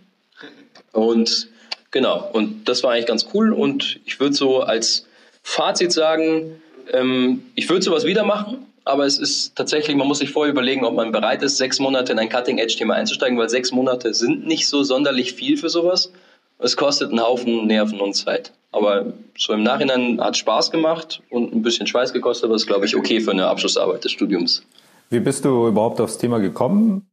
Und 0.91 1.47
genau, 1.91 2.29
und 2.33 2.65
das 2.65 2.83
war 2.83 2.91
eigentlich 2.91 3.07
ganz 3.07 3.27
cool. 3.33 3.53
Und 3.53 3.99
ich 4.05 4.19
würde 4.19 4.35
so 4.35 4.61
als 4.61 5.07
Fazit 5.43 5.91
sagen, 5.91 6.61
ähm, 6.91 7.43
ich 7.55 7.69
würde 7.69 7.83
sowas 7.83 8.05
wieder 8.05 8.23
machen, 8.23 8.65
aber 8.83 9.05
es 9.05 9.17
ist 9.17 9.55
tatsächlich, 9.55 9.95
man 9.95 10.07
muss 10.07 10.19
sich 10.19 10.31
vorher 10.31 10.51
überlegen, 10.51 10.85
ob 10.85 10.95
man 10.95 11.11
bereit 11.11 11.43
ist, 11.43 11.57
sechs 11.57 11.79
Monate 11.79 12.11
in 12.11 12.19
ein 12.19 12.29
Cutting-Edge-Thema 12.29 12.95
einzusteigen, 12.95 13.37
weil 13.37 13.49
sechs 13.49 13.71
Monate 13.71 14.13
sind 14.13 14.45
nicht 14.45 14.67
so 14.67 14.83
sonderlich 14.83 15.33
viel 15.33 15.57
für 15.57 15.69
sowas. 15.69 16.11
Es 16.59 16.77
kostet 16.77 17.09
einen 17.09 17.21
Haufen 17.21 17.67
Nerven 17.67 17.99
und 17.99 18.13
Zeit. 18.13 18.51
Aber 18.71 19.13
so 19.37 19.53
im 19.53 19.63
Nachhinein 19.63 20.21
hat 20.21 20.37
Spaß 20.37 20.71
gemacht 20.71 21.21
und 21.29 21.53
ein 21.53 21.61
bisschen 21.61 21.87
Schweiß 21.87 22.13
gekostet, 22.13 22.45
aber 22.45 22.55
ist, 22.55 22.67
glaube 22.67 22.85
ich, 22.85 22.95
okay 22.95 23.19
für 23.19 23.31
eine 23.31 23.47
Abschlussarbeit 23.47 24.03
des 24.03 24.11
Studiums. 24.11 24.63
Wie 25.09 25.19
bist 25.19 25.43
du 25.43 25.67
überhaupt 25.67 25.99
aufs 25.99 26.17
Thema 26.17 26.39
gekommen? 26.39 27.05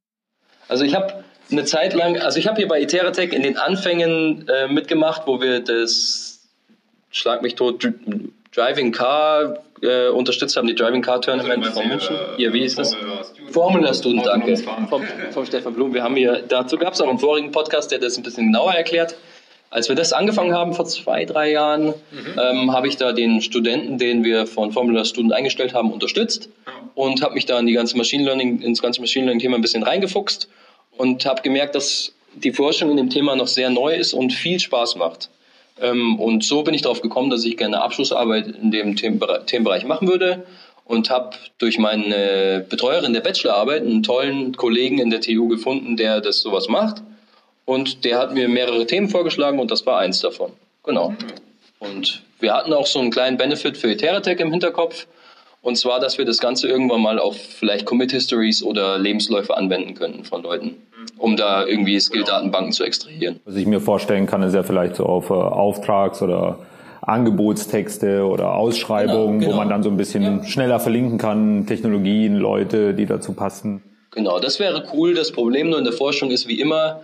Also 0.68 0.84
ich 0.84 0.94
habe 0.94 1.24
eine 1.50 1.64
Zeit 1.64 1.94
lang, 1.94 2.18
also 2.18 2.38
ich 2.38 2.46
habe 2.46 2.58
hier 2.58 2.68
bei 2.68 2.80
Iteratech 2.80 3.32
in 3.32 3.42
den 3.42 3.56
Anfängen 3.56 4.46
äh, 4.48 4.68
mitgemacht, 4.68 5.22
wo 5.26 5.40
wir 5.40 5.60
das 5.60 6.48
Schlag 7.10 7.42
mich 7.42 7.54
tot 7.54 7.88
Driving 8.54 8.92
Car 8.92 9.58
äh, 9.82 10.08
unterstützt 10.08 10.56
haben, 10.56 10.66
die 10.66 10.74
Driving 10.74 11.02
Car 11.02 11.20
Tournament 11.20 11.64
also, 11.64 11.80
von 11.80 11.88
München. 11.88 12.14
Äh, 12.14 12.36
hier, 12.36 12.52
wie 12.52 12.64
ist 12.64 12.78
das? 12.78 12.96
Formula 13.50 13.92
Student, 13.94 14.26
danke. 14.26 14.56
Vom, 14.56 15.02
vom 15.30 15.46
Stefan 15.46 15.74
Blum. 15.74 15.94
Wir 15.94 16.02
haben 16.02 16.16
hier, 16.16 16.42
dazu 16.46 16.76
gab 16.76 16.94
es 16.94 17.00
auch 17.00 17.08
einen 17.08 17.18
vorigen 17.18 17.50
Podcast, 17.50 17.90
der 17.90 17.98
das 17.98 18.16
ein 18.16 18.22
bisschen 18.22 18.46
genauer 18.46 18.74
erklärt. 18.74 19.16
Als 19.70 19.88
wir 19.88 19.96
das 19.96 20.12
angefangen 20.12 20.54
haben 20.54 20.72
vor 20.72 20.87
zwei, 20.87 21.25
drei 21.26 21.50
Jahren, 21.52 21.88
mhm. 21.88 22.40
ähm, 22.40 22.72
habe 22.72 22.88
ich 22.88 22.96
da 22.96 23.12
den 23.12 23.42
Studenten, 23.42 23.98
den 23.98 24.25
wir 24.25 24.46
von 24.46 24.72
Formula 24.72 25.04
Student 25.04 25.34
eingestellt 25.34 25.75
haben, 25.75 25.92
unterstützt 25.92 26.48
und 26.94 27.22
habe 27.22 27.34
mich 27.34 27.44
da 27.44 27.58
in 27.58 27.66
die 27.66 27.75
ganze 27.75 27.96
Machine 27.96 28.25
Learning, 28.25 28.60
ins 28.60 28.80
ganze 28.80 29.00
Machine 29.00 29.26
Learning 29.26 29.40
Thema 29.40 29.56
ein 29.56 29.62
bisschen 29.62 29.82
reingefuchst 29.82 30.48
und 30.96 31.26
habe 31.26 31.42
gemerkt, 31.42 31.75
dass 31.75 32.14
die 32.34 32.52
Forschung 32.52 32.90
in 32.90 32.96
dem 32.96 33.10
Thema 33.10 33.37
noch 33.37 33.46
sehr 33.46 33.68
neu 33.70 33.94
ist 33.94 34.14
und 34.14 34.32
viel 34.32 34.58
Spaß 34.58 34.96
macht. 34.96 35.28
Ähm, 35.80 36.18
und 36.18 36.44
so 36.44 36.62
bin 36.62 36.75
ich 36.75 36.82
darauf 36.82 37.02
gekommen, 37.02 37.30
dass 37.30 37.44
ich 37.44 37.56
gerne 37.56 37.80
Abschlussarbeit 37.82 38.46
in 38.46 38.70
dem 38.70 38.96
Themenbereich 38.96 39.84
machen 39.84 40.08
würde 40.08 40.46
und 40.84 41.10
habe 41.10 41.37
durch 41.58 41.78
meine 41.78 42.64
Betreuerin 42.68 43.12
der 43.12 43.20
Bachelorarbeit 43.20 43.82
einen 43.82 44.02
tollen 44.02 44.56
Kollegen 44.56 44.98
in 44.98 45.10
der 45.10 45.20
TU 45.20 45.46
gefunden, 45.48 45.96
der 45.96 46.20
das 46.20 46.40
sowas 46.40 46.68
macht. 46.68 47.02
Und 47.68 48.06
der 48.06 48.18
hat 48.18 48.32
mir 48.32 48.48
mehrere 48.48 48.87
Themen 48.87 49.10
vorgeschlagen 49.10 49.58
und 49.58 49.70
das 49.70 49.84
war 49.84 49.98
eins 49.98 50.20
davon. 50.20 50.52
Genau. 50.84 51.12
Und 51.80 52.22
wir 52.40 52.54
hatten 52.54 52.72
auch 52.72 52.87
so 52.87 52.98
einen 52.98 53.10
kleinen 53.10 53.37
Benefit 53.37 53.76
für 53.76 53.90
Eteratech 53.90 54.40
im 54.40 54.50
Hinterkopf. 54.50 55.06
Und 55.60 55.76
zwar, 55.76 56.00
dass 56.00 56.16
wir 56.16 56.25
das 56.25 56.38
Ganze 56.38 56.66
irgendwann 56.66 57.02
mal 57.02 57.18
auf 57.18 57.37
vielleicht 57.37 57.84
Commit 57.84 58.12
Histories 58.12 58.62
oder 58.62 58.96
Lebensläufe 58.96 59.54
anwenden 59.54 59.94
könnten 59.94 60.25
von 60.25 60.42
Leuten 60.42 60.76
um 61.18 61.37
da 61.37 61.66
irgendwie 61.66 61.98
Skill-Datenbanken 62.00 62.72
zu 62.72 62.84
extrahieren. 62.84 63.40
Was 63.44 63.56
ich 63.56 63.66
mir 63.66 63.80
vorstellen 63.80 64.26
kann, 64.26 64.42
ist 64.42 64.54
ja 64.54 64.62
vielleicht 64.62 64.96
so 64.96 65.04
auf 65.04 65.30
äh, 65.30 65.34
Auftrags- 65.34 66.22
oder 66.22 66.60
Angebotstexte 67.02 68.25
oder 68.25 68.54
Ausschreibungen, 68.54 69.40
genau, 69.40 69.50
genau. 69.50 69.52
wo 69.52 69.56
man 69.56 69.68
dann 69.68 69.82
so 69.82 69.90
ein 69.90 69.96
bisschen 69.96 70.22
ja. 70.22 70.44
schneller 70.44 70.80
verlinken 70.80 71.18
kann, 71.18 71.66
Technologien, 71.66 72.37
Leute, 72.37 72.94
die 72.94 73.06
dazu 73.06 73.32
passen. 73.32 73.82
Genau, 74.10 74.38
das 74.40 74.58
wäre 74.58 74.84
cool. 74.92 75.14
Das 75.14 75.32
Problem 75.32 75.70
nur 75.70 75.78
in 75.78 75.84
der 75.84 75.92
Forschung 75.92 76.30
ist 76.30 76.48
wie 76.48 76.60
immer, 76.60 77.00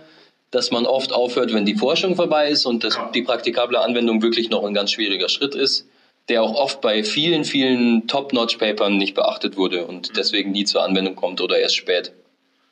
dass 0.55 0.71
man 0.71 0.85
oft 0.85 1.11
aufhört, 1.11 1.53
wenn 1.53 1.65
die 1.65 1.75
Forschung 1.75 2.15
vorbei 2.15 2.49
ist 2.49 2.65
und 2.65 2.83
dass 2.85 2.97
die 3.13 3.23
praktikable 3.23 3.81
Anwendung 3.81 4.21
wirklich 4.21 4.49
noch 4.49 4.63
ein 4.63 4.73
ganz 4.73 4.91
schwieriger 4.91 5.27
Schritt 5.27 5.53
ist, 5.53 5.85
der 6.29 6.41
auch 6.41 6.55
oft 6.55 6.79
bei 6.79 7.03
vielen, 7.03 7.43
vielen 7.43 8.07
Top-Notch-Papern 8.07 8.97
nicht 8.97 9.15
beachtet 9.15 9.57
wurde 9.57 9.85
und 9.85 10.15
deswegen 10.15 10.51
nie 10.51 10.63
zur 10.63 10.83
Anwendung 10.83 11.15
kommt 11.15 11.41
oder 11.41 11.59
erst 11.59 11.75
spät. 11.75 12.13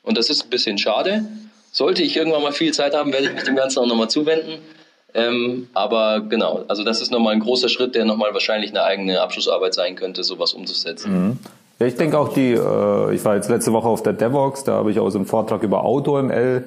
Und 0.02 0.16
das 0.16 0.30
ist 0.30 0.44
ein 0.44 0.50
bisschen 0.50 0.78
schade. 0.78 1.26
Sollte 1.72 2.02
ich 2.02 2.16
irgendwann 2.16 2.42
mal 2.42 2.52
viel 2.52 2.72
Zeit 2.72 2.94
haben, 2.94 3.12
werde 3.12 3.26
ich 3.26 3.34
mich 3.34 3.44
dem 3.44 3.56
Ganzen 3.56 3.80
auch 3.80 3.86
nochmal 3.86 4.08
zuwenden. 4.08 4.58
Ähm, 5.12 5.68
aber 5.74 6.22
genau, 6.22 6.64
also 6.66 6.84
das 6.84 7.02
ist 7.02 7.12
nochmal 7.12 7.34
ein 7.34 7.40
großer 7.40 7.68
Schritt, 7.68 7.94
der 7.94 8.04
nochmal 8.06 8.32
wahrscheinlich 8.32 8.70
eine 8.70 8.82
eigene 8.82 9.20
Abschlussarbeit 9.20 9.74
sein 9.74 9.94
könnte, 9.94 10.24
sowas 10.24 10.54
umzusetzen. 10.54 11.12
Mhm. 11.12 11.38
Ja, 11.78 11.86
ich 11.86 11.96
denke 11.96 12.18
auch 12.18 12.32
die, 12.32 12.52
äh, 12.52 13.14
ich 13.14 13.24
war 13.24 13.36
jetzt 13.36 13.50
letzte 13.50 13.72
Woche 13.72 13.88
auf 13.88 14.02
der 14.02 14.14
DevOps, 14.14 14.64
da 14.64 14.72
habe 14.72 14.90
ich 14.90 14.98
auch 14.98 15.10
so 15.10 15.18
einen 15.18 15.26
Vortrag 15.26 15.62
über 15.62 15.84
AutoML 15.84 16.64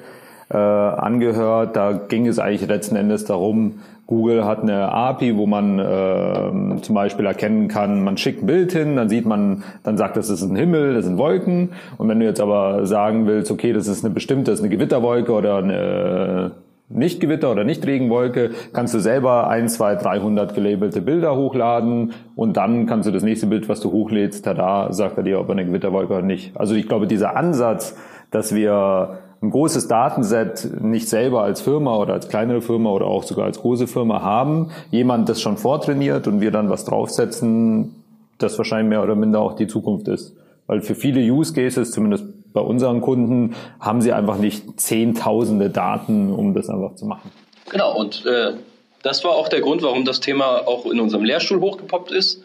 äh, 0.50 0.56
angehört. 0.56 1.76
Da 1.76 1.92
ging 1.92 2.26
es 2.26 2.38
eigentlich 2.38 2.68
letzten 2.68 2.96
Endes 2.96 3.24
darum, 3.24 3.80
Google 4.08 4.46
hat 4.46 4.62
eine 4.62 4.90
API, 4.90 5.36
wo 5.36 5.46
man 5.46 5.78
äh, 5.78 6.80
zum 6.80 6.94
Beispiel 6.94 7.26
erkennen 7.26 7.68
kann, 7.68 8.02
man 8.02 8.16
schickt 8.16 8.42
ein 8.42 8.46
Bild 8.46 8.72
hin, 8.72 8.96
dann 8.96 9.10
sieht 9.10 9.26
man, 9.26 9.64
dann 9.82 9.98
sagt, 9.98 10.16
das 10.16 10.30
ist 10.30 10.42
ein 10.42 10.56
Himmel, 10.56 10.94
das 10.94 11.04
sind 11.04 11.18
Wolken. 11.18 11.72
Und 11.98 12.08
wenn 12.08 12.18
du 12.18 12.24
jetzt 12.24 12.40
aber 12.40 12.86
sagen 12.86 13.26
willst, 13.26 13.50
okay, 13.50 13.74
das 13.74 13.86
ist 13.86 14.06
eine 14.06 14.14
bestimmte, 14.14 14.50
das 14.50 14.60
ist 14.60 14.64
eine 14.64 14.74
Gewitterwolke 14.74 15.30
oder 15.30 15.58
eine 15.58 16.52
nicht-Gewitter 16.88 17.52
oder 17.52 17.64
Nicht-Regenwolke, 17.64 18.52
kannst 18.72 18.94
du 18.94 18.98
selber 18.98 19.48
ein, 19.48 19.68
zwei, 19.68 19.94
300 19.94 20.54
gelabelte 20.54 21.02
Bilder 21.02 21.36
hochladen 21.36 22.14
und 22.34 22.56
dann 22.56 22.86
kannst 22.86 23.06
du 23.06 23.12
das 23.12 23.22
nächste 23.22 23.46
Bild, 23.46 23.68
was 23.68 23.80
du 23.80 23.92
hochlädst, 23.92 24.46
da 24.46 24.90
sagt 24.90 25.18
er 25.18 25.22
dir, 25.22 25.38
ob 25.38 25.48
er 25.48 25.52
eine 25.52 25.66
Gewitterwolke 25.66 26.14
oder 26.14 26.22
nicht. 26.22 26.56
Also 26.56 26.74
ich 26.74 26.88
glaube, 26.88 27.06
dieser 27.06 27.36
Ansatz, 27.36 27.94
dass 28.30 28.54
wir 28.54 29.18
ein 29.40 29.50
großes 29.50 29.88
Datenset 29.88 30.80
nicht 30.80 31.08
selber 31.08 31.42
als 31.42 31.60
Firma 31.60 31.96
oder 31.96 32.14
als 32.14 32.28
kleinere 32.28 32.60
Firma 32.60 32.90
oder 32.90 33.06
auch 33.06 33.22
sogar 33.22 33.46
als 33.46 33.60
große 33.60 33.86
Firma 33.86 34.22
haben, 34.22 34.70
jemand 34.90 35.28
das 35.28 35.40
schon 35.40 35.56
vortrainiert 35.56 36.26
und 36.26 36.40
wir 36.40 36.50
dann 36.50 36.70
was 36.70 36.84
draufsetzen, 36.84 37.94
das 38.38 38.58
wahrscheinlich 38.58 38.88
mehr 38.88 39.02
oder 39.02 39.14
minder 39.14 39.40
auch 39.40 39.54
die 39.54 39.66
Zukunft 39.66 40.08
ist. 40.08 40.34
Weil 40.66 40.80
für 40.82 40.94
viele 40.94 41.20
Use 41.20 41.54
Cases, 41.54 41.90
zumindest 41.90 42.24
bei 42.52 42.60
unseren 42.60 43.00
Kunden, 43.00 43.54
haben 43.80 44.02
sie 44.02 44.12
einfach 44.12 44.38
nicht 44.38 44.80
zehntausende 44.80 45.70
Daten, 45.70 46.32
um 46.32 46.54
das 46.54 46.68
einfach 46.68 46.94
zu 46.96 47.06
machen. 47.06 47.30
Genau, 47.70 47.96
und 47.96 48.26
äh, 48.26 48.54
das 49.02 49.22
war 49.24 49.32
auch 49.32 49.48
der 49.48 49.60
Grund, 49.60 49.82
warum 49.82 50.04
das 50.04 50.20
Thema 50.20 50.66
auch 50.66 50.86
in 50.86 50.98
unserem 50.98 51.24
Lehrstuhl 51.24 51.60
hochgepoppt 51.60 52.10
ist. 52.10 52.42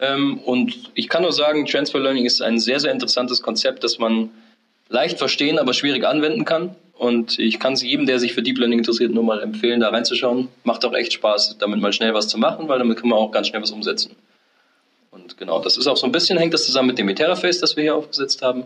Ähm, 0.00 0.40
und 0.44 0.90
ich 0.94 1.08
kann 1.08 1.22
nur 1.22 1.32
sagen, 1.32 1.66
Transfer 1.66 2.00
Learning 2.00 2.24
ist 2.24 2.40
ein 2.40 2.58
sehr, 2.58 2.80
sehr 2.80 2.92
interessantes 2.92 3.42
Konzept, 3.42 3.84
das 3.84 3.98
man 3.98 4.30
leicht 4.90 5.18
verstehen, 5.18 5.58
aber 5.58 5.72
schwierig 5.72 6.04
anwenden 6.04 6.44
kann. 6.44 6.76
Und 6.98 7.38
ich 7.38 7.58
kann 7.58 7.72
es 7.72 7.82
jedem, 7.82 8.04
der 8.04 8.18
sich 8.18 8.34
für 8.34 8.42
Deep 8.42 8.58
Learning 8.58 8.80
interessiert, 8.80 9.12
nur 9.12 9.22
mal 9.22 9.40
empfehlen, 9.40 9.80
da 9.80 9.88
reinzuschauen. 9.88 10.48
Macht 10.64 10.84
auch 10.84 10.92
echt 10.92 11.14
Spaß, 11.14 11.56
damit 11.58 11.80
mal 11.80 11.94
schnell 11.94 12.12
was 12.12 12.28
zu 12.28 12.36
machen, 12.36 12.68
weil 12.68 12.78
damit 12.78 12.98
kann 12.98 13.08
man 13.08 13.18
auch 13.18 13.30
ganz 13.30 13.48
schnell 13.48 13.62
was 13.62 13.70
umsetzen. 13.70 14.14
Und 15.10 15.38
genau, 15.38 15.60
das 15.60 15.78
ist 15.78 15.86
auch 15.86 15.96
so 15.96 16.04
ein 16.04 16.12
bisschen, 16.12 16.36
hängt 16.36 16.52
das 16.52 16.66
zusammen 16.66 16.88
mit 16.88 16.98
dem 16.98 17.06
Meteraface, 17.06 17.58
das 17.58 17.74
wir 17.76 17.84
hier 17.84 17.96
aufgesetzt 17.96 18.42
haben. 18.42 18.64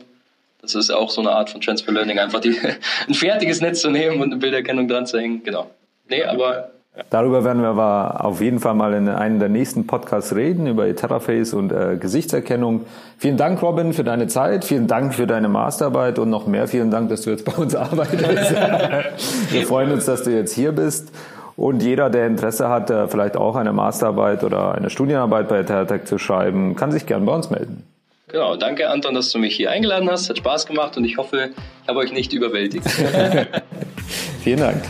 Das 0.60 0.74
ist 0.74 0.90
auch 0.90 1.10
so 1.10 1.20
eine 1.20 1.30
Art 1.30 1.50
von 1.50 1.60
Transfer 1.60 1.92
Learning, 1.92 2.18
einfach 2.18 2.40
die, 2.40 2.58
ein 3.06 3.14
fertiges 3.14 3.60
Netz 3.60 3.82
zu 3.82 3.90
nehmen 3.90 4.20
und 4.20 4.32
eine 4.32 4.36
Bilderkennung 4.38 4.88
dran 4.88 5.06
zu 5.06 5.18
hängen. 5.18 5.44
Genau. 5.44 5.70
Nee, 6.08 6.24
aber 6.24 6.72
Darüber 7.10 7.44
werden 7.44 7.60
wir 7.60 7.70
aber 7.70 8.24
auf 8.24 8.40
jeden 8.40 8.60
Fall 8.60 8.74
mal 8.74 8.94
in 8.94 9.08
einem 9.08 9.40
der 9.40 9.48
nächsten 9.48 9.86
Podcasts 9.86 10.34
reden, 10.34 10.68
über 10.68 10.94
Terraface 10.94 11.52
und 11.52 11.72
äh, 11.72 11.96
Gesichtserkennung. 11.98 12.86
Vielen 13.18 13.36
Dank, 13.36 13.60
Robin, 13.62 13.92
für 13.92 14.04
deine 14.04 14.28
Zeit. 14.28 14.64
Vielen 14.64 14.86
Dank 14.86 15.12
für 15.12 15.26
deine 15.26 15.48
Masterarbeit 15.48 16.20
und 16.20 16.30
noch 16.30 16.46
mehr 16.46 16.68
vielen 16.68 16.92
Dank, 16.92 17.08
dass 17.08 17.22
du 17.22 17.30
jetzt 17.30 17.44
bei 17.44 17.52
uns 17.52 17.74
arbeitest. 17.74 18.54
wir 19.50 19.66
freuen 19.66 19.90
uns, 19.90 20.04
dass 20.04 20.22
du 20.22 20.30
jetzt 20.30 20.54
hier 20.54 20.70
bist. 20.70 21.10
Und 21.56 21.82
jeder, 21.82 22.10
der 22.10 22.28
Interesse 22.28 22.68
hat, 22.68 22.90
äh, 22.90 23.08
vielleicht 23.08 23.36
auch 23.36 23.56
eine 23.56 23.72
Masterarbeit 23.72 24.44
oder 24.44 24.74
eine 24.74 24.88
Studienarbeit 24.88 25.48
bei 25.48 25.64
Terratech 25.64 26.04
zu 26.04 26.18
schreiben, 26.18 26.76
kann 26.76 26.92
sich 26.92 27.06
gern 27.06 27.26
bei 27.26 27.32
uns 27.32 27.50
melden. 27.50 27.84
Genau, 28.28 28.56
danke 28.56 28.88
Anton, 28.88 29.14
dass 29.14 29.30
du 29.30 29.38
mich 29.38 29.54
hier 29.54 29.70
eingeladen 29.70 30.10
hast. 30.10 30.28
Hat 30.28 30.38
Spaß 30.38 30.66
gemacht 30.66 30.96
und 30.96 31.04
ich 31.04 31.18
hoffe, 31.18 31.50
ich 31.82 31.88
habe 31.88 31.98
euch 31.98 32.12
nicht 32.12 32.32
überwältigt. 32.32 32.88
Vielen 34.42 34.60
Dank. 34.60 34.82